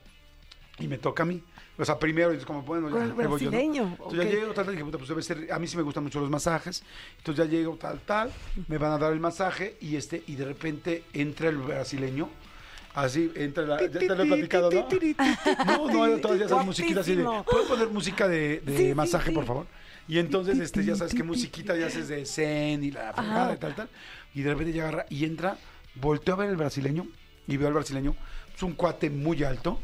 Y 0.79 0.87
me 0.87 0.97
toca 0.97 1.23
a 1.23 1.25
mí. 1.25 1.43
O 1.77 1.83
sea, 1.83 1.97
primero, 1.97 2.33
y 2.33 2.37
es 2.37 2.45
como, 2.45 2.61
bueno, 2.61 2.87
ya, 2.89 3.27
voy 3.27 3.41
yo, 3.41 3.49
¿no? 3.51 4.11
ya 4.13 4.23
llego, 4.23 4.53
tal, 4.53 4.65
tal, 4.65 4.73
dije, 4.75 4.85
puta, 4.85 4.97
pues 4.99 5.09
debe 5.09 5.21
ser, 5.23 5.51
a 5.51 5.57
mí 5.59 5.65
sí 5.67 5.75
me 5.75 5.81
gustan 5.83 6.03
mucho 6.03 6.19
los 6.19 6.29
masajes. 6.29 6.83
Entonces 7.17 7.45
ya 7.45 7.51
llego, 7.51 7.75
tal, 7.77 7.99
tal, 8.01 8.31
me 8.67 8.77
van 8.77 8.91
a 8.91 8.97
dar 8.99 9.11
el 9.11 9.19
masaje 9.19 9.75
y 9.81 9.95
este, 9.95 10.23
y 10.27 10.35
de 10.35 10.45
repente 10.45 11.03
entra 11.13 11.49
el 11.49 11.57
brasileño. 11.57 12.29
Así, 12.93 13.31
entra 13.35 13.63
la, 13.65 13.81
ya 13.81 13.89
te 13.89 14.05
lo 14.05 14.23
he 14.23 14.27
platicado, 14.27 14.69
¿no? 14.71 14.87
No, 15.87 16.07
no, 16.07 16.17
todavía 16.19 16.45
esas 16.45 16.63
musiquitas 16.63 17.01
así 17.01 17.15
de. 17.15 17.23
¿puedo 17.23 17.67
poner 17.67 17.87
música 17.89 18.27
de, 18.27 18.59
de 18.59 18.77
Sí, 18.77 18.87
sí, 18.89 18.93
masaje, 18.93 19.29
sí. 19.29 19.35
por 19.35 19.45
favor? 19.45 19.65
Y 20.07 20.19
entonces, 20.19 20.59
este, 20.59 20.83
ya 20.83 20.95
sabes 20.95 21.13
qué 21.13 21.23
musiquita 21.23 21.75
ya 21.75 21.87
haces 21.87 22.07
de 22.07 22.25
zen 22.25 22.83
y 22.83 22.91
la 22.91 23.13
fregada 23.13 23.53
y 23.53 23.57
tal, 23.57 23.75
tal. 23.75 23.89
Y 24.33 24.41
de 24.41 24.51
repente 24.51 24.73
ya 24.73 24.83
agarra 24.83 25.05
y 25.09 25.25
entra, 25.25 25.57
volteo 25.95 26.35
a 26.35 26.37
ver 26.37 26.49
el 26.49 26.57
brasileño 26.57 27.07
y 27.47 27.57
veo 27.57 27.67
al 27.67 27.73
brasileño. 27.73 28.15
Es 28.55 28.63
un 28.63 28.73
cuate 28.73 29.09
muy 29.09 29.43
alto, 29.43 29.79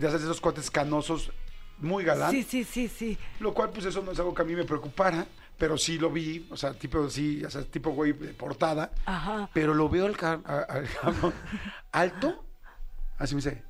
ya 0.00 0.08
sabes, 0.08 0.22
esos 0.22 0.40
cuates 0.40 0.70
canosos, 0.70 1.30
muy 1.78 2.04
galán. 2.04 2.30
Sí, 2.30 2.42
sí, 2.42 2.64
sí, 2.64 2.88
sí. 2.88 3.18
Lo 3.40 3.52
cual, 3.52 3.70
pues 3.70 3.86
eso 3.86 4.02
no 4.02 4.12
es 4.12 4.18
algo 4.18 4.34
que 4.34 4.42
a 4.42 4.44
mí 4.44 4.54
me 4.54 4.64
preocupara, 4.64 5.26
pero 5.58 5.76
sí 5.76 5.98
lo 5.98 6.10
vi, 6.10 6.46
o 6.50 6.56
sea, 6.56 6.72
tipo 6.74 7.08
sí, 7.10 7.44
o 7.44 7.50
sea, 7.50 7.62
tipo 7.62 7.90
güey 7.90 8.12
de 8.12 8.32
portada. 8.34 8.92
Ajá. 9.04 9.50
Pero 9.52 9.74
lo 9.74 9.88
veo 9.88 10.06
al, 10.06 10.16
al 10.22 10.88
cabrón 11.00 11.34
alto, 11.92 12.44
así 13.18 13.34
me 13.34 13.42
dice. 13.42 13.65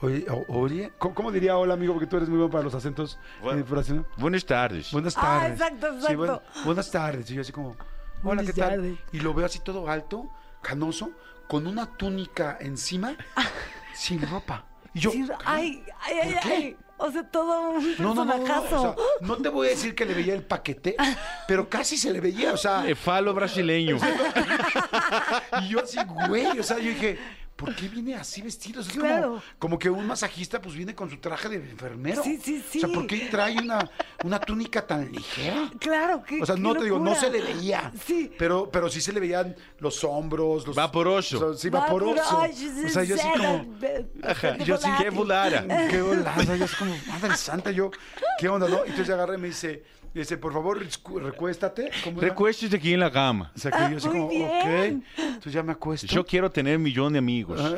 Oye, 0.00 0.24
oye, 0.46 0.92
¿cómo, 0.98 1.32
diría 1.32 1.56
hola, 1.58 1.74
amigo? 1.74 1.92
Porque 1.92 2.06
tú 2.06 2.16
eres 2.18 2.28
muy 2.28 2.38
bueno 2.38 2.52
para 2.52 2.62
los 2.62 2.74
acentos 2.74 3.18
Bueno. 3.42 3.60
eh. 3.60 4.02
Buenas 4.16 4.44
tardes. 4.46 4.92
Buenas 4.92 5.16
Ah, 5.16 5.20
tardes. 5.20 5.52
exacto, 5.60 5.86
Sí, 6.06 6.14
buen- 6.14 6.30
exacto. 6.30 6.62
buenas 6.64 6.90
tardes. 6.90 7.30
Y 7.30 7.34
yo 7.34 7.40
así 7.40 7.50
como, 7.52 7.70
hola, 7.70 7.78
Buenas 8.22 8.46
¿qué 8.46 8.52
tal? 8.52 8.70
tardes. 8.76 8.98
Y 9.12 9.18
lo 9.20 9.34
veo 9.34 9.46
así 9.46 9.58
todo 9.58 9.88
alto, 9.88 10.30
canoso, 10.62 11.10
con 11.48 11.66
una 11.66 11.86
túnica 11.96 12.58
encima, 12.60 13.16
sin 13.94 14.22
ropa. 14.30 14.64
Y 14.94 15.00
yo, 15.00 15.10
Sí, 15.10 15.26
ay, 15.44 15.82
ay, 16.00 16.14
ay, 16.22 16.32
¿por 16.32 16.42
qué? 16.42 16.48
ay. 16.54 16.76
O 17.00 17.10
sea, 17.12 17.22
todo 17.30 17.70
un 17.70 17.94
no, 17.98 18.12
no, 18.14 18.24
no, 18.24 18.36
no, 18.38 18.62
o 18.62 18.66
sea, 18.66 18.94
no 19.20 19.36
te 19.36 19.48
voy 19.48 19.68
a 19.68 19.70
decir 19.70 19.94
que 19.94 20.04
le 20.04 20.14
veía 20.14 20.34
el 20.34 20.42
paquete, 20.44 20.96
pero 21.48 21.68
casi 21.68 21.96
se 21.96 22.12
le 22.12 22.20
veía, 22.20 22.52
o 22.52 22.56
sea, 22.56 22.88
Eh, 22.88 22.94
falo 22.96 23.34
brasileño. 23.34 23.98
y 25.62 25.68
yo 25.68 25.80
así, 25.82 25.98
güey, 26.28 26.58
o 26.58 26.62
sea, 26.62 26.78
yo 26.78 26.88
dije, 26.90 27.18
¿por 27.58 27.74
qué 27.74 27.88
viene 27.88 28.14
así 28.14 28.40
vestido? 28.40 28.80
O 28.80 28.84
sea, 28.84 28.92
es 28.92 28.98
Claro. 28.98 29.28
como, 29.32 29.42
como 29.58 29.78
que 29.78 29.90
un 29.90 30.06
masajista 30.06 30.62
pues 30.62 30.76
viene 30.76 30.94
con 30.94 31.10
su 31.10 31.16
traje 31.18 31.48
de 31.48 31.56
enfermero. 31.56 32.22
Sí, 32.22 32.38
sí, 32.42 32.62
O 32.66 32.70
sea, 32.80 32.88
sí. 32.88 32.94
¿por 32.94 33.06
qué 33.08 33.28
trae 33.30 33.58
una, 33.58 33.90
una 34.24 34.38
túnica 34.40 34.86
tan 34.86 35.10
ligera? 35.10 35.68
Claro, 35.80 36.22
que 36.22 36.40
O 36.40 36.46
sea, 36.46 36.54
no 36.54 36.72
te 36.74 36.84
digo, 36.84 37.00
no 37.00 37.14
se 37.16 37.28
le 37.30 37.42
veía. 37.42 37.92
Sí. 38.06 38.30
Pero, 38.38 38.70
pero 38.70 38.88
sí 38.88 39.00
se 39.00 39.12
le 39.12 39.18
veían 39.20 39.56
los 39.80 40.02
hombros. 40.04 40.66
Los, 40.66 40.76
Vaporoso. 40.76 41.36
o 41.48 41.52
sea, 41.54 41.60
sí, 41.60 41.68
vaporoso. 41.68 42.40
Ay, 42.40 42.84
O 42.86 42.88
sea, 42.88 43.02
yo 43.02 43.16
así 43.16 43.28
como... 43.36 43.74
Ajá, 44.22 44.56
yo 44.58 44.76
sí, 44.76 44.88
qué 44.96 45.10
volara. 45.10 45.66
Qué 45.90 46.00
volada, 46.00 46.56
yo 46.56 46.64
así 46.64 46.76
como, 46.76 46.96
madre 47.08 47.36
santa, 47.36 47.72
yo, 47.72 47.90
¿qué 48.38 48.48
onda, 48.48 48.68
no? 48.68 48.78
Y 48.86 48.90
entonces 48.90 49.10
agarré 49.10 49.34
y 49.34 49.38
me 49.38 49.48
dice, 49.48 49.82
dice, 50.14 50.36
por 50.36 50.52
favor, 50.52 50.78
recu- 50.84 51.20
recuéstate. 51.22 51.90
¿Cómo 52.04 52.18
era? 52.20 52.28
Recuéstate 52.28 52.76
aquí 52.76 52.94
en 52.94 53.00
la 53.00 53.10
cama. 53.10 53.52
O 53.54 53.58
sea, 53.58 53.70
que 53.70 53.78
yo 53.90 53.96
así 53.98 54.08
muy 54.08 54.18
como, 54.18 54.28
bien. 54.28 55.04
ok. 55.06 55.18
Entonces 55.18 55.52
ya 55.52 55.62
me 55.62 55.72
acuesto. 55.72 56.06
Yo 56.06 56.24
quiero 56.26 56.50
tener 56.50 56.76
un 56.76 56.82
millón 56.82 57.12
de 57.12 57.18
amigos. 57.18 57.60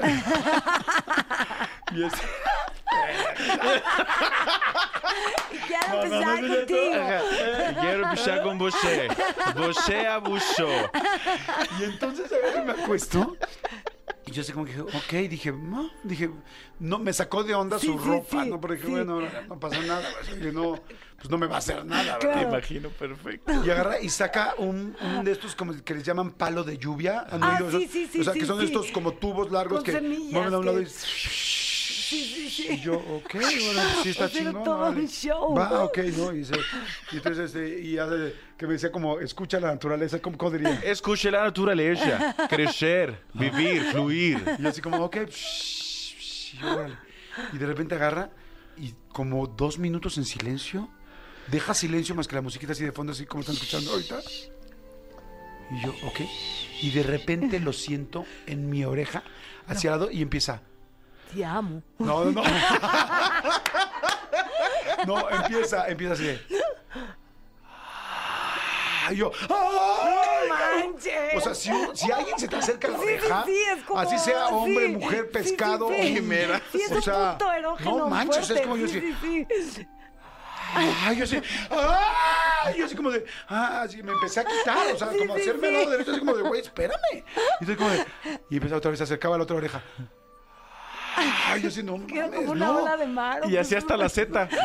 Y 1.92 2.04
este- 2.04 2.18
Quiero 5.66 6.02
empezar 6.02 6.40
no, 6.42 6.48
no, 6.48 6.56
contigo. 6.56 7.80
Quiero 7.80 8.04
empezar 8.04 8.42
con 8.42 8.58
você. 8.58 9.08
Você 9.56 10.06
abusó. 10.06 10.68
Y 11.80 11.84
entonces 11.84 12.30
agarro 12.32 12.62
y 12.62 12.66
me 12.66 12.82
acuesto. 12.82 13.36
Y 14.30 14.32
yo 14.32 14.42
así 14.42 14.52
como 14.52 14.64
que 14.64 14.70
dije, 14.72 14.82
ok, 14.82 15.28
dije, 15.28 15.50
no, 15.52 15.90
dije, 16.04 16.30
no, 16.78 17.00
me 17.00 17.12
sacó 17.12 17.42
de 17.42 17.52
onda 17.54 17.78
Sí, 17.80 17.86
su 17.88 17.98
sí, 17.98 18.04
ropa, 18.08 18.44
sí, 18.44 18.50
¿no? 18.50 18.60
Porque 18.60 18.76
dije, 18.76 18.86
sí. 18.86 18.92
bueno, 18.92 19.20
no 19.48 19.58
pasa 19.58 19.80
nada, 19.82 20.02
yo 20.40 20.52
no, 20.52 20.78
pues 21.16 21.28
no 21.28 21.36
me 21.36 21.46
va 21.48 21.56
a 21.56 21.58
hacer 21.58 21.84
nada, 21.84 22.16
¿verdad? 22.18 22.32
Claro. 22.34 22.48
imagino 22.48 22.88
perfecto. 22.90 23.52
Y 23.64 23.70
agarra 23.70 24.00
y 24.00 24.08
saca 24.08 24.54
un, 24.58 24.96
un 25.02 25.24
de 25.24 25.32
estos 25.32 25.56
como 25.56 25.74
que 25.82 25.94
les 25.94 26.04
llaman 26.04 26.30
palo 26.30 26.62
de 26.62 26.78
lluvia. 26.78 27.26
¿Han 27.28 27.42
Ah, 27.42 27.58
sí, 27.72 27.88
sí, 27.90 28.06
sí, 28.12 28.20
O 28.20 28.24
sea, 28.24 28.32
sí, 28.34 28.38
que 28.40 28.46
son 28.46 28.60
sí. 28.60 28.66
estos 28.66 28.92
como 28.92 29.14
tubos 29.14 29.50
largos 29.50 29.82
Con 29.82 29.92
que 29.92 30.00
mueven 30.00 30.54
a 30.54 30.58
un 30.58 30.64
lado 30.66 30.78
que- 30.78 30.84
y... 30.84 30.86
Sí, 32.10 32.24
sí, 32.24 32.50
sí. 32.50 32.66
Y 32.72 32.80
yo, 32.80 32.94
ok, 32.94 33.34
bueno, 33.34 33.82
sí 34.02 34.08
está 34.10 34.28
chingón. 34.28 34.64
todo 34.64 34.90
un 34.90 35.06
show. 35.08 35.54
Va, 35.54 35.84
ok, 35.84 35.98
¿no? 36.16 36.34
Y, 36.34 36.44
se- 36.44 36.54
y 37.12 37.16
entonces, 37.18 37.54
este, 37.54 37.80
y 37.82 37.98
hace, 37.98 38.34
que 38.58 38.66
me 38.66 38.72
decía 38.72 38.90
como, 38.90 39.20
escucha 39.20 39.60
la 39.60 39.68
naturaleza, 39.68 40.18
¿cómo, 40.20 40.36
cómo 40.36 40.50
diría? 40.50 40.80
Escuche 40.84 41.30
la 41.30 41.44
naturaleza. 41.44 42.34
Crecer, 42.48 43.22
vivir, 43.34 43.84
fluir. 43.92 44.42
Y 44.58 44.66
así 44.66 44.80
como, 44.80 44.96
ok, 45.04 45.18
psh, 45.28 46.16
psh, 46.18 46.54
y 46.60 46.64
órale. 46.64 46.96
Y 47.52 47.58
de 47.58 47.66
repente 47.66 47.94
agarra 47.94 48.30
y 48.76 48.92
como 49.12 49.46
dos 49.46 49.78
minutos 49.78 50.18
en 50.18 50.24
silencio, 50.24 50.90
deja 51.46 51.74
silencio 51.74 52.16
más 52.16 52.26
que 52.26 52.34
la 52.34 52.42
musiquita 52.42 52.72
así 52.72 52.82
de 52.84 52.90
fondo, 52.90 53.12
así 53.12 53.24
como 53.24 53.42
están 53.42 53.54
escuchando 53.54 53.92
ahorita. 53.92 54.20
Y 55.70 55.84
yo, 55.86 55.94
ok. 56.08 56.20
Y 56.82 56.90
de 56.90 57.04
repente 57.04 57.60
lo 57.60 57.72
siento 57.72 58.24
en 58.46 58.68
mi 58.68 58.84
oreja, 58.84 59.22
hacia 59.68 59.92
el 59.94 60.00
lado, 60.00 60.10
y 60.10 60.22
empieza. 60.22 60.62
Te 61.32 61.44
amo. 61.44 61.82
No, 61.98 62.24
no, 62.24 62.32
no. 62.32 62.42
No, 65.06 65.30
empieza, 65.30 65.88
empieza 65.88 66.12
así 66.12 66.24
de. 66.24 66.40
Y 69.10 69.16
yo, 69.16 69.32
¡ay! 69.42 69.48
cabrón! 69.48 70.48
manches! 70.48 71.34
O 71.36 71.40
sea, 71.40 71.54
si, 71.54 71.70
si 71.94 72.12
alguien 72.12 72.38
se 72.38 72.48
te 72.48 72.56
acerca 72.56 72.88
a 72.88 72.90
la 72.92 72.98
Sí, 72.98 73.04
sí, 73.04 73.10
oreja, 73.14 73.44
sí, 73.44 73.62
así 73.96 74.18
sea 74.18 74.46
hombre, 74.48 74.88
mujer, 74.88 75.30
pescado 75.30 75.86
o 75.86 75.90
quimera. 75.90 76.60
O 76.96 77.00
sea, 77.00 77.38
no 77.82 78.08
manches, 78.08 78.46
fuerte, 78.46 78.54
es 78.54 78.60
como 78.60 78.76
yo 78.76 78.88
sí, 78.88 78.98
así, 78.98 79.46
sí, 79.48 79.70
sí. 79.72 79.88
Ay, 80.72 81.16
yo 81.16 81.24
así, 81.24 81.40
¡ay! 81.70 82.78
Yo 82.78 82.84
así 82.86 82.94
como 82.94 83.10
de, 83.10 83.24
ah, 83.48 83.82
así 83.82 84.02
me 84.02 84.12
empecé 84.12 84.40
a 84.40 84.44
quitar, 84.44 84.86
o 84.94 84.98
sea, 84.98 85.08
como 85.08 85.34
hacerme 85.34 85.68
al 85.68 85.74
lado 85.74 85.90
derecho, 85.90 86.10
así 86.12 86.20
como 86.20 86.36
de, 86.36 86.42
güey, 86.42 86.60
espérame. 86.60 87.00
Y 87.14 87.64
entonces 87.64 87.76
como 87.76 87.90
de, 87.90 88.06
y 88.50 88.56
empezaba 88.56 88.78
otra 88.78 88.90
vez, 88.90 88.98
se 88.98 89.04
acercaba 89.04 89.34
a 89.34 89.38
la 89.38 89.44
otra 89.44 89.56
oreja. 89.56 89.82
Ay, 91.46 91.62
yo 91.62 91.68
así, 91.68 91.82
no 91.82 91.96
mames, 91.98 92.30
como 92.34 92.52
una 92.52 92.66
no. 92.66 92.82
ola 92.82 92.96
de 92.96 93.06
mar. 93.06 93.40
Y 93.48 93.56
así 93.56 93.74
hasta 93.74 93.96
la 93.96 94.08
Z. 94.08 94.48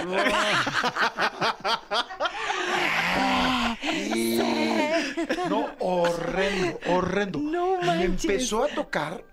No, 5.50 5.68
horrendo, 5.80 6.80
horrendo. 6.88 7.40
No 7.40 7.78
Y 7.96 8.04
empezó 8.04 8.64
a 8.64 8.68
tocar, 8.68 9.24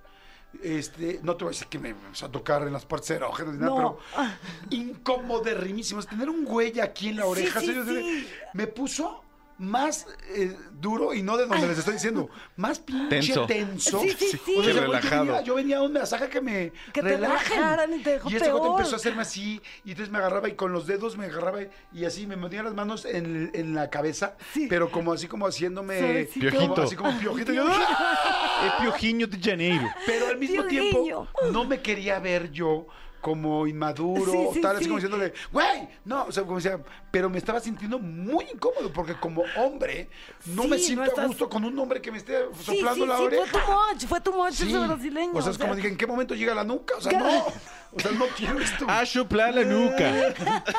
este, 0.63 1.21
no 1.23 1.37
te 1.37 1.45
voy 1.45 1.53
a 1.53 1.55
decir 1.55 1.69
que 1.69 1.79
me 1.79 1.91
empezó 1.91 2.27
a 2.27 2.31
tocar 2.31 2.63
en 2.63 2.73
las 2.73 2.85
partes 2.85 3.11
erógenas 3.11 3.55
ni 3.55 3.61
nada, 3.61 3.71
No. 3.71 3.99
pero 4.15 4.29
incomodérrimísimo. 4.71 6.01
Es 6.01 6.07
Tener 6.07 6.29
un 6.29 6.45
güey 6.45 6.79
aquí 6.81 7.09
en 7.09 7.17
la 7.17 7.27
oreja, 7.27 7.61
sí, 7.61 7.75
sí. 7.87 8.29
me 8.53 8.67
puso 8.67 9.25
más 9.63 10.07
eh, 10.35 10.57
duro 10.81 11.15
y 11.15 11.23
no 11.23 11.37
de 11.37 11.47
donde 11.47 11.69
les 11.69 11.79
estoy 11.79 11.95
diciendo, 11.95 12.29
más 12.57 12.81
pinche 12.81 13.09
Tenso. 13.09 13.47
tenso. 13.47 14.01
Sí, 14.01 14.11
sí, 14.19 14.41
sí. 14.45 14.55
O 14.59 14.63
sea, 14.65 14.73
yo 14.75 14.81
relajado. 14.83 15.25
venía- 15.27 15.43
Yo 15.43 15.55
venía 15.55 15.79
a 15.79 15.83
un 15.83 15.93
masaje 15.93 16.29
que 16.29 16.41
me 16.41 16.73
Que 16.93 17.01
te 17.01 17.15
y 17.15 18.03
te 18.03 18.11
dejó 18.11 18.29
Y 18.31 18.35
este 18.37 18.49
peor. 18.49 18.71
empezó 18.73 18.95
a 18.95 18.97
hacerme 18.97 19.23
así, 19.23 19.61
y 19.85 19.91
entonces 19.93 20.11
me 20.13 20.19
agarraba 20.19 20.49
y 20.49 20.55
con 20.55 20.73
los 20.73 20.87
dedos 20.87 21.17
me 21.17 21.27
agarraba 21.27 21.61
y 21.93 22.05
así 22.05 22.27
me 22.27 22.37
metía 22.37 22.63
las 22.65 22.75
manos 22.75 23.05
en, 23.05 23.51
en 23.55 23.75
la 23.75 23.89
cabeza, 23.89 24.37
Sí. 24.53 24.67
pero 24.69 24.91
como 24.91 25.13
así 25.13 25.29
como 25.29 25.47
haciéndome 25.47 26.27
como- 26.29 26.51
Piojito. 26.51 26.83
así 26.83 26.97
como 26.97 27.19
piojito. 27.19 27.53
Yo, 27.53 27.65
¡ah! 27.69 28.67
Es 28.67 28.83
Piojiño 28.83 29.27
de 29.29 29.39
Janeiro. 29.41 29.89
pero 30.07 30.27
al 30.27 30.39
mismo 30.39 30.63
Piojiño. 30.67 30.91
tiempo 31.05 31.29
no 31.53 31.65
me 31.65 31.81
quería 31.81 32.19
ver 32.19 32.51
yo 32.51 32.87
como 33.23 33.67
inmaduro, 33.67 34.31
Sí, 34.31 34.39
sí, 34.55 34.61
tal, 34.61 34.77
así 34.77 34.85
sí. 34.85 34.91
como 34.91 34.99
diciéndole, 34.99 35.33
güey, 35.51 35.89
no, 36.05 36.25
o 36.25 36.33
sea, 36.33 36.43
como 36.43 36.57
decía, 36.57 36.79
pero 37.11 37.31
me 37.31 37.39
estaba 37.39 37.61
sintiendo 37.61 37.99
muy 37.99 38.45
incómodo 38.53 38.93
porque 38.93 39.15
como 39.15 39.45
hombre 39.57 40.11
no 40.47 40.65
Sí, 40.65 40.69
me 40.69 40.77
no 40.77 40.83
siento 40.83 41.03
a 41.03 41.07
estás- 41.07 41.27
gusto 41.29 41.49
con 41.49 41.65
un 41.65 41.79
hombre 41.79 42.03
que 42.03 42.11
me 42.13 42.19
esté 42.19 42.37
soplando 42.63 43.05
sí, 43.05 43.07
la 43.09 43.17
sí, 43.17 43.23
oreja. 43.23 43.45
fue 43.47 43.61
too 43.61 43.73
much, 43.73 44.07
fue 44.07 44.21
too 44.21 44.33
much 44.33 44.53
Sí. 44.55 44.69
ese 44.69 44.79
brasileño. 44.87 45.33
O 45.35 45.41
sea, 45.41 45.53
es 45.53 45.59
como 45.59 45.75
dije, 45.75 45.89
¿en 45.89 45.97
qué 45.97 46.07
momento 46.07 46.35
llega 46.35 46.55
la 46.55 46.65
nuca? 46.65 46.95
O 46.97 47.01
sea, 47.01 47.19
no. 47.19 47.47
O 47.95 48.01
sea, 48.01 48.11
no 48.13 48.27
quiero 48.37 48.59
esto. 48.59 48.87
A 48.89 49.05
chuplar 49.07 49.55
la 49.55 49.63
nuca. 49.65 50.35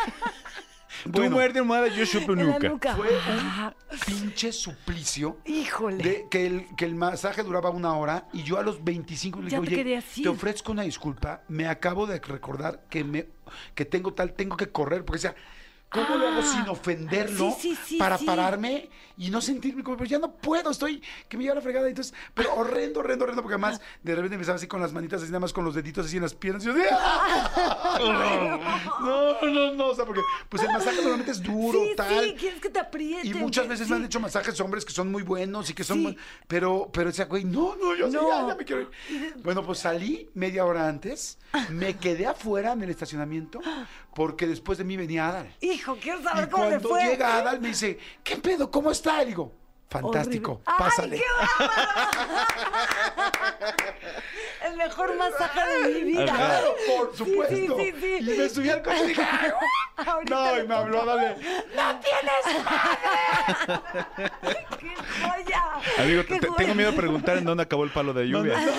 Tú 1.03 1.11
Bueno. 1.11 1.31
muerde 1.35 1.59
almohada, 1.59 1.87
yo 1.87 2.05
la 2.35 2.43
nuca. 2.59 2.69
nuca. 2.69 2.95
Fue 2.95 3.09
un 3.09 3.99
pinche 4.05 4.51
suplicio. 4.51 5.37
Híjole. 5.45 6.03
De 6.03 6.25
que, 6.29 6.45
el, 6.45 6.67
que 6.75 6.85
el 6.85 6.95
masaje 6.95 7.43
duraba 7.43 7.69
una 7.69 7.95
hora 7.95 8.27
y 8.33 8.43
yo 8.43 8.57
a 8.57 8.63
los 8.63 8.83
25 8.83 9.39
le 9.39 9.45
dije, 9.45 9.55
te 9.57 9.61
oye, 9.61 9.75
querías 9.75 10.17
ir". 10.17 10.23
te 10.23 10.29
ofrezco 10.29 10.71
una 10.71 10.83
disculpa, 10.83 11.41
me 11.47 11.67
acabo 11.67 12.05
de 12.07 12.19
recordar 12.19 12.83
que 12.89 13.03
me 13.03 13.27
que 13.75 13.85
tengo 13.85 14.13
tal, 14.13 14.33
tengo 14.33 14.57
que 14.57 14.69
correr, 14.69 15.05
porque 15.05 15.17
decía, 15.21 15.35
¿cómo 15.93 16.17
lo 16.17 16.27
hago 16.27 16.39
Ah, 16.41 16.51
sin 16.51 16.67
ofenderlo 16.69 17.55
sí, 17.59 17.75
sí, 17.75 17.79
sí, 17.85 17.97
para 17.97 18.17
pararme 18.17 18.89
y 19.15 19.29
no 19.29 19.39
sentirme 19.41 19.83
como, 19.83 19.95
pues 19.97 20.09
ya 20.09 20.17
no 20.17 20.31
puedo, 20.31 20.71
estoy, 20.71 21.01
que 21.29 21.37
me 21.37 21.43
lleva 21.43 21.55
la 21.55 21.61
fregada, 21.61 21.87
entonces, 21.87 22.13
pero 22.33 22.51
horrendo, 22.55 22.99
horrendo, 23.01 23.25
horrendo, 23.25 23.43
porque 23.43 23.53
además 23.53 23.79
de 24.01 24.15
repente 24.15 24.33
empezaba 24.35 24.55
así 24.55 24.65
con 24.65 24.81
las 24.81 24.91
manitas 24.91 25.21
así 25.21 25.29
nada 25.29 25.41
más 25.41 25.53
con 25.53 25.63
los 25.63 25.75
deditos 25.75 26.07
así 26.07 26.15
en 26.17 26.23
las 26.23 26.33
piernas 26.33 26.63
y 26.63 26.67
yo 26.67 26.73
decía, 26.73 26.97
no, 27.99 29.41
no, 29.41 29.73
no, 29.73 29.87
o 29.87 29.95
sea, 29.95 30.05
porque 30.05 30.21
pues 30.49 30.63
el 30.63 30.69
masaje 30.71 30.95
normalmente 30.97 31.31
es 31.31 31.41
duro, 31.43 31.79
tal. 31.95 32.23
sí, 32.23 32.35
quieres 32.39 32.59
que 32.61 32.69
te 32.69 32.79
aprieten. 32.79 33.25
Y 33.27 33.33
muchas 33.35 33.67
veces 33.67 33.89
me 33.89 33.95
han 33.97 34.05
hecho 34.05 34.19
masajes 34.19 34.59
hombres 34.61 34.85
que 34.85 34.93
son 34.93 35.11
muy 35.11 35.23
buenos 35.23 35.69
y 35.69 35.73
que 35.73 35.83
son... 35.83 36.01
Muy- 36.01 36.17
Pero, 36.47 36.89
pero 36.91 37.09
decía, 37.09 37.25
güey, 37.25 37.43
no, 37.43 37.75
no, 37.75 37.95
yo 37.95 38.07
No. 38.09 38.27
ya, 38.29 38.47
ya 38.47 38.55
me 38.55 38.65
quiero 38.65 38.81
ir. 38.81 39.35
Bueno, 39.43 39.63
pues 39.63 39.79
salí 39.79 40.29
media 40.33 40.65
hora 40.65 40.87
antes, 40.87 41.37
me 41.69 41.97
quedé 41.97 42.25
afuera 42.27 42.71
en 42.73 42.81
el 42.83 42.89
estacionamiento 42.89 43.59
porque 44.15 44.47
después 44.47 44.77
de 44.77 44.83
mí 44.83 44.97
venía 44.97 45.27
Adal. 45.29 45.55
Hijo, 45.61 45.82
quiero 46.01 46.19
Y 46.19 46.23
saber 46.23 46.49
cómo 46.49 46.63
le 46.65 46.69
cuando 46.71 46.89
fue. 46.89 47.03
llega 47.05 47.35
Adal 47.37 47.59
me 47.59 47.67
dice, 47.69 47.97
¿qué 48.23 48.37
pedo? 48.37 48.69
¿Cómo 48.71 48.91
está? 48.91 49.21
Y 49.23 49.27
digo, 49.27 49.51
fantástico, 49.89 50.61
Horrible. 50.65 50.73
¡Ay, 50.77 50.79
pásale. 50.79 51.17
qué! 51.17 51.23
El 54.67 54.77
mejor 54.77 55.15
masaje 55.17 55.69
de 55.69 55.89
mi 55.89 56.03
vida. 56.03 56.25
Claro, 56.25 56.75
por 56.97 57.15
supuesto. 57.17 57.55
Sí, 57.55 57.67
sí, 57.67 57.93
sí. 58.01 58.17
Y 58.19 58.37
me 58.37 58.49
subí 58.49 58.69
al 58.69 58.81
coche 58.81 59.11
y 59.11 59.15
no, 60.29 60.55
le 60.55 60.63
y 60.63 60.67
me 60.67 60.75
habló 60.75 61.17
de, 61.17 61.35
¡no 61.75 61.99
tienes 61.99 62.45
¡Qué 64.79 64.95
joya! 65.21 65.63
Amigo, 65.99 66.23
¡Qué 66.25 66.39
te- 66.39 66.47
joya! 66.47 66.57
tengo 66.57 66.73
miedo 66.75 66.91
de 66.91 66.97
preguntar 66.97 67.37
en 67.37 67.45
dónde 67.45 67.63
acabó 67.63 67.83
el 67.83 67.91
palo 67.91 68.13
de 68.13 68.27
lluvia. 68.27 68.57
No, 68.59 68.71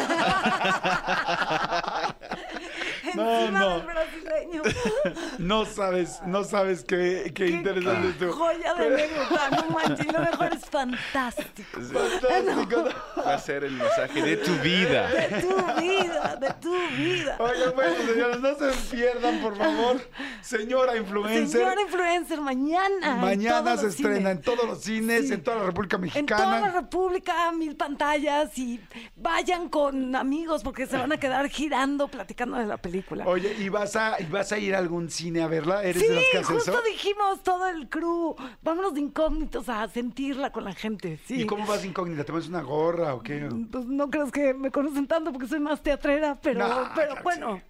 Encima 3.22 3.58
no. 3.60 3.70
del 3.78 3.86
brasileño. 3.86 4.62
No 5.38 5.64
sabes, 5.64 6.20
no 6.26 6.44
sabes 6.44 6.84
qué, 6.84 7.32
qué 7.34 7.48
interesante 7.48 8.08
esto. 8.10 8.32
Joya 8.32 8.74
de 8.74 8.86
anécdota, 8.94 9.50
no 9.50 9.70
manches, 9.70 10.12
lo 10.12 10.20
mejor 10.20 10.52
es 10.54 10.64
fantástico. 10.66 11.80
Fantástico. 11.80 12.84
Va 13.26 13.34
a 13.34 13.38
ser 13.38 13.64
el 13.64 13.72
masaje 13.72 14.22
de 14.22 14.36
tu 14.38 14.52
vida. 14.56 15.08
De 15.08 15.40
tu 15.42 15.80
vida, 15.80 16.36
de 16.40 16.54
tu 16.60 16.74
vida. 16.96 17.36
Oigan, 17.38 17.74
bueno, 17.74 17.94
señores, 18.06 18.40
no 18.40 18.54
se 18.54 18.96
pierdan, 18.96 19.40
por 19.40 19.56
favor. 19.56 20.00
Señora 20.40 20.96
influencer. 20.96 21.48
Señora 21.48 21.80
influencer, 21.82 22.40
mañana. 22.40 23.16
Mañana 23.16 23.76
se 23.76 23.88
estrena 23.88 24.16
cines. 24.16 24.32
en 24.36 24.42
todos 24.42 24.64
los 24.66 24.80
cines, 24.82 25.28
Sí. 25.28 25.34
en 25.34 25.42
toda 25.42 25.58
la 25.58 25.64
República 25.64 25.96
En 26.14 26.26
toda 26.26 26.40
la 26.40 26.46
Mexicana. 26.60 26.80
República, 26.80 27.52
mil 27.52 27.76
pantallas 27.76 28.56
y 28.58 28.80
vayan 29.16 29.68
con 29.68 30.14
amigos 30.16 30.62
porque 30.62 30.86
se 30.86 30.96
van 30.96 31.12
a 31.12 31.16
quedar 31.18 31.48
girando 31.48 32.08
platicando 32.08 32.56
de 32.58 32.66
la 32.66 32.76
película. 32.76 33.03
Oye, 33.26 33.54
¿y 33.58 33.68
vas, 33.68 33.96
a, 33.96 34.20
¿y 34.20 34.24
vas 34.26 34.50
a 34.52 34.58
ir 34.58 34.74
a 34.74 34.78
algún 34.78 35.10
cine 35.10 35.42
a 35.42 35.46
verla? 35.46 35.82
¿Eres 35.82 36.02
Sí, 36.02 36.08
de 36.08 36.14
las 36.14 36.24
que 36.32 36.38
hace 36.38 36.52
justo 36.54 36.70
eso? 36.72 36.80
dijimos 36.82 37.42
todo 37.42 37.66
el 37.68 37.88
crew. 37.88 38.34
Vámonos 38.62 38.94
de 38.94 39.00
incógnitos 39.00 39.68
a 39.68 39.86
sentirla 39.88 40.50
con 40.52 40.64
la 40.64 40.72
gente. 40.74 41.18
Sí. 41.26 41.42
¿Y 41.42 41.46
cómo 41.46 41.66
vas 41.66 41.82
de 41.82 41.88
incógnita? 41.88 42.24
¿Te 42.24 42.32
pones 42.32 42.48
una 42.48 42.62
gorra 42.62 43.14
o 43.14 43.22
qué? 43.22 43.48
Pues 43.70 43.84
no 43.86 44.10
crees 44.10 44.30
que 44.32 44.54
me 44.54 44.70
conocen 44.70 45.06
tanto 45.06 45.32
porque 45.32 45.46
soy 45.48 45.60
más 45.60 45.82
teatrera, 45.82 46.38
pero, 46.40 46.60
pero 46.94 47.08
claro 47.10 47.22
bueno. 47.22 47.60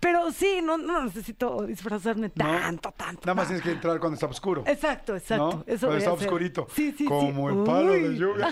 Pero 0.00 0.32
sí, 0.32 0.60
no, 0.62 0.78
no 0.78 1.04
necesito 1.04 1.66
disfrazarme 1.66 2.32
¿No? 2.34 2.44
tanto, 2.46 2.90
tanto. 2.96 3.20
Nada 3.26 3.34
más 3.34 3.48
tienes 3.48 3.62
que 3.62 3.72
entrar 3.72 4.00
cuando 4.00 4.14
está 4.14 4.26
oscuro. 4.26 4.64
Exacto, 4.66 5.14
exacto. 5.14 5.44
¿no? 5.58 5.64
Eso 5.66 5.86
cuando 5.88 5.98
está 5.98 6.12
hacer. 6.12 6.26
oscurito. 6.26 6.66
Sí, 6.74 6.90
sí, 6.92 6.96
sí. 6.98 7.04
Como 7.04 7.50
el 7.50 7.56
palo 7.64 7.92
de 7.92 8.08
Uy. 8.08 8.16
lluvia. 8.18 8.48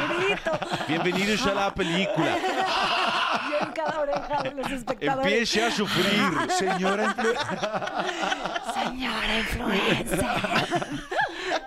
Oscurito. 0.00 0.50
Bienvenidos 0.88 1.46
a 1.46 1.54
la 1.54 1.74
película. 1.74 2.36
Oreja 3.96 4.42
de 4.42 4.50
los 4.54 4.70
espectadores. 4.70 5.32
Empiece 5.32 5.64
a 5.64 5.70
sufrir. 5.70 6.50
Señora 6.58 7.04
influencer. 7.04 7.38
Señora 8.74 9.38
influencer. 9.38 10.26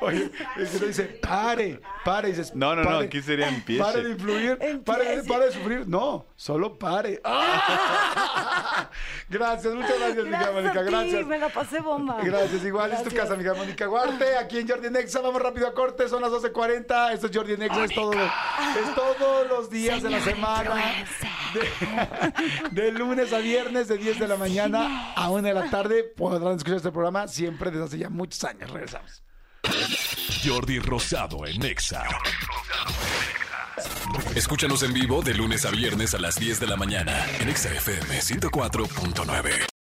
Oye, 0.01 0.31
el 0.57 0.67
que 0.69 0.87
dice, 0.87 1.03
pare, 1.03 1.79
pare. 2.03 2.29
Y 2.29 2.31
dices, 2.31 2.55
No, 2.55 2.75
no, 2.75 2.83
no, 2.83 2.97
aquí 2.97 3.21
sería 3.21 3.47
empiece. 3.47 3.83
Pare 3.83 4.03
de 4.03 4.09
influir, 4.11 4.57
pare, 4.83 5.23
pare 5.27 5.45
de 5.45 5.51
sufrir. 5.51 5.87
No, 5.87 6.25
solo 6.35 6.77
pare. 6.77 7.21
Gracias, 9.29 9.73
muchas 9.73 9.97
gracias, 9.97 10.25
mi 10.25 10.31
querida 10.31 10.51
Gracias 10.51 10.53
Mónica. 10.53 10.81
Gracias. 10.81 11.27
me 11.27 11.37
la 11.37 11.49
pasé 11.49 11.79
bomba. 11.79 12.17
Gracias, 12.23 12.65
igual 12.65 12.91
es 12.91 13.03
tu 13.03 13.11
casa, 13.11 13.35
mi 13.35 13.43
querida 13.43 13.53
Mónica 13.53 13.85
Guarte, 13.85 14.37
aquí 14.37 14.59
en 14.59 14.67
Jordi 14.67 14.89
Nexa, 14.89 15.21
vamos 15.21 15.41
rápido 15.41 15.67
a 15.67 15.73
corte, 15.73 16.09
son 16.09 16.21
las 16.21 16.31
12.40, 16.31 17.13
esto 17.13 17.27
es 17.27 17.35
Jordi 17.35 17.57
Nexa, 17.57 17.83
es 17.85 17.93
todo, 17.93 18.13
es 18.13 18.95
todos 18.95 19.47
los 19.47 19.69
días 19.69 20.01
de 20.01 20.09
la 20.09 20.19
semana, 20.21 20.75
de, 21.53 22.81
de 22.81 22.91
lunes 22.91 23.31
a 23.33 23.37
viernes, 23.37 23.87
de 23.87 23.97
10 23.97 24.19
de 24.19 24.27
la 24.27 24.37
mañana 24.37 25.13
a 25.15 25.29
1 25.29 25.41
de 25.43 25.53
la 25.53 25.69
tarde, 25.69 26.03
podrán 26.03 26.55
escuchar 26.55 26.77
este 26.77 26.91
programa 26.91 27.27
siempre 27.27 27.71
desde 27.71 27.85
hace 27.85 27.97
ya 27.99 28.09
muchos 28.09 28.43
años, 28.43 28.69
regresamos. 28.71 29.23
Jordi 30.43 30.79
Rosado 30.79 31.45
en 31.45 31.59
Nexa. 31.59 32.03
Escúchanos 34.35 34.83
en 34.83 34.93
vivo 34.93 35.21
de 35.21 35.33
lunes 35.33 35.65
a 35.65 35.71
viernes 35.71 36.13
a 36.13 36.19
las 36.19 36.39
10 36.39 36.59
de 36.59 36.67
la 36.67 36.77
mañana 36.77 37.25
en 37.39 37.47
Nexa 37.47 37.69
FM 37.69 38.19
104.9. 38.19 39.70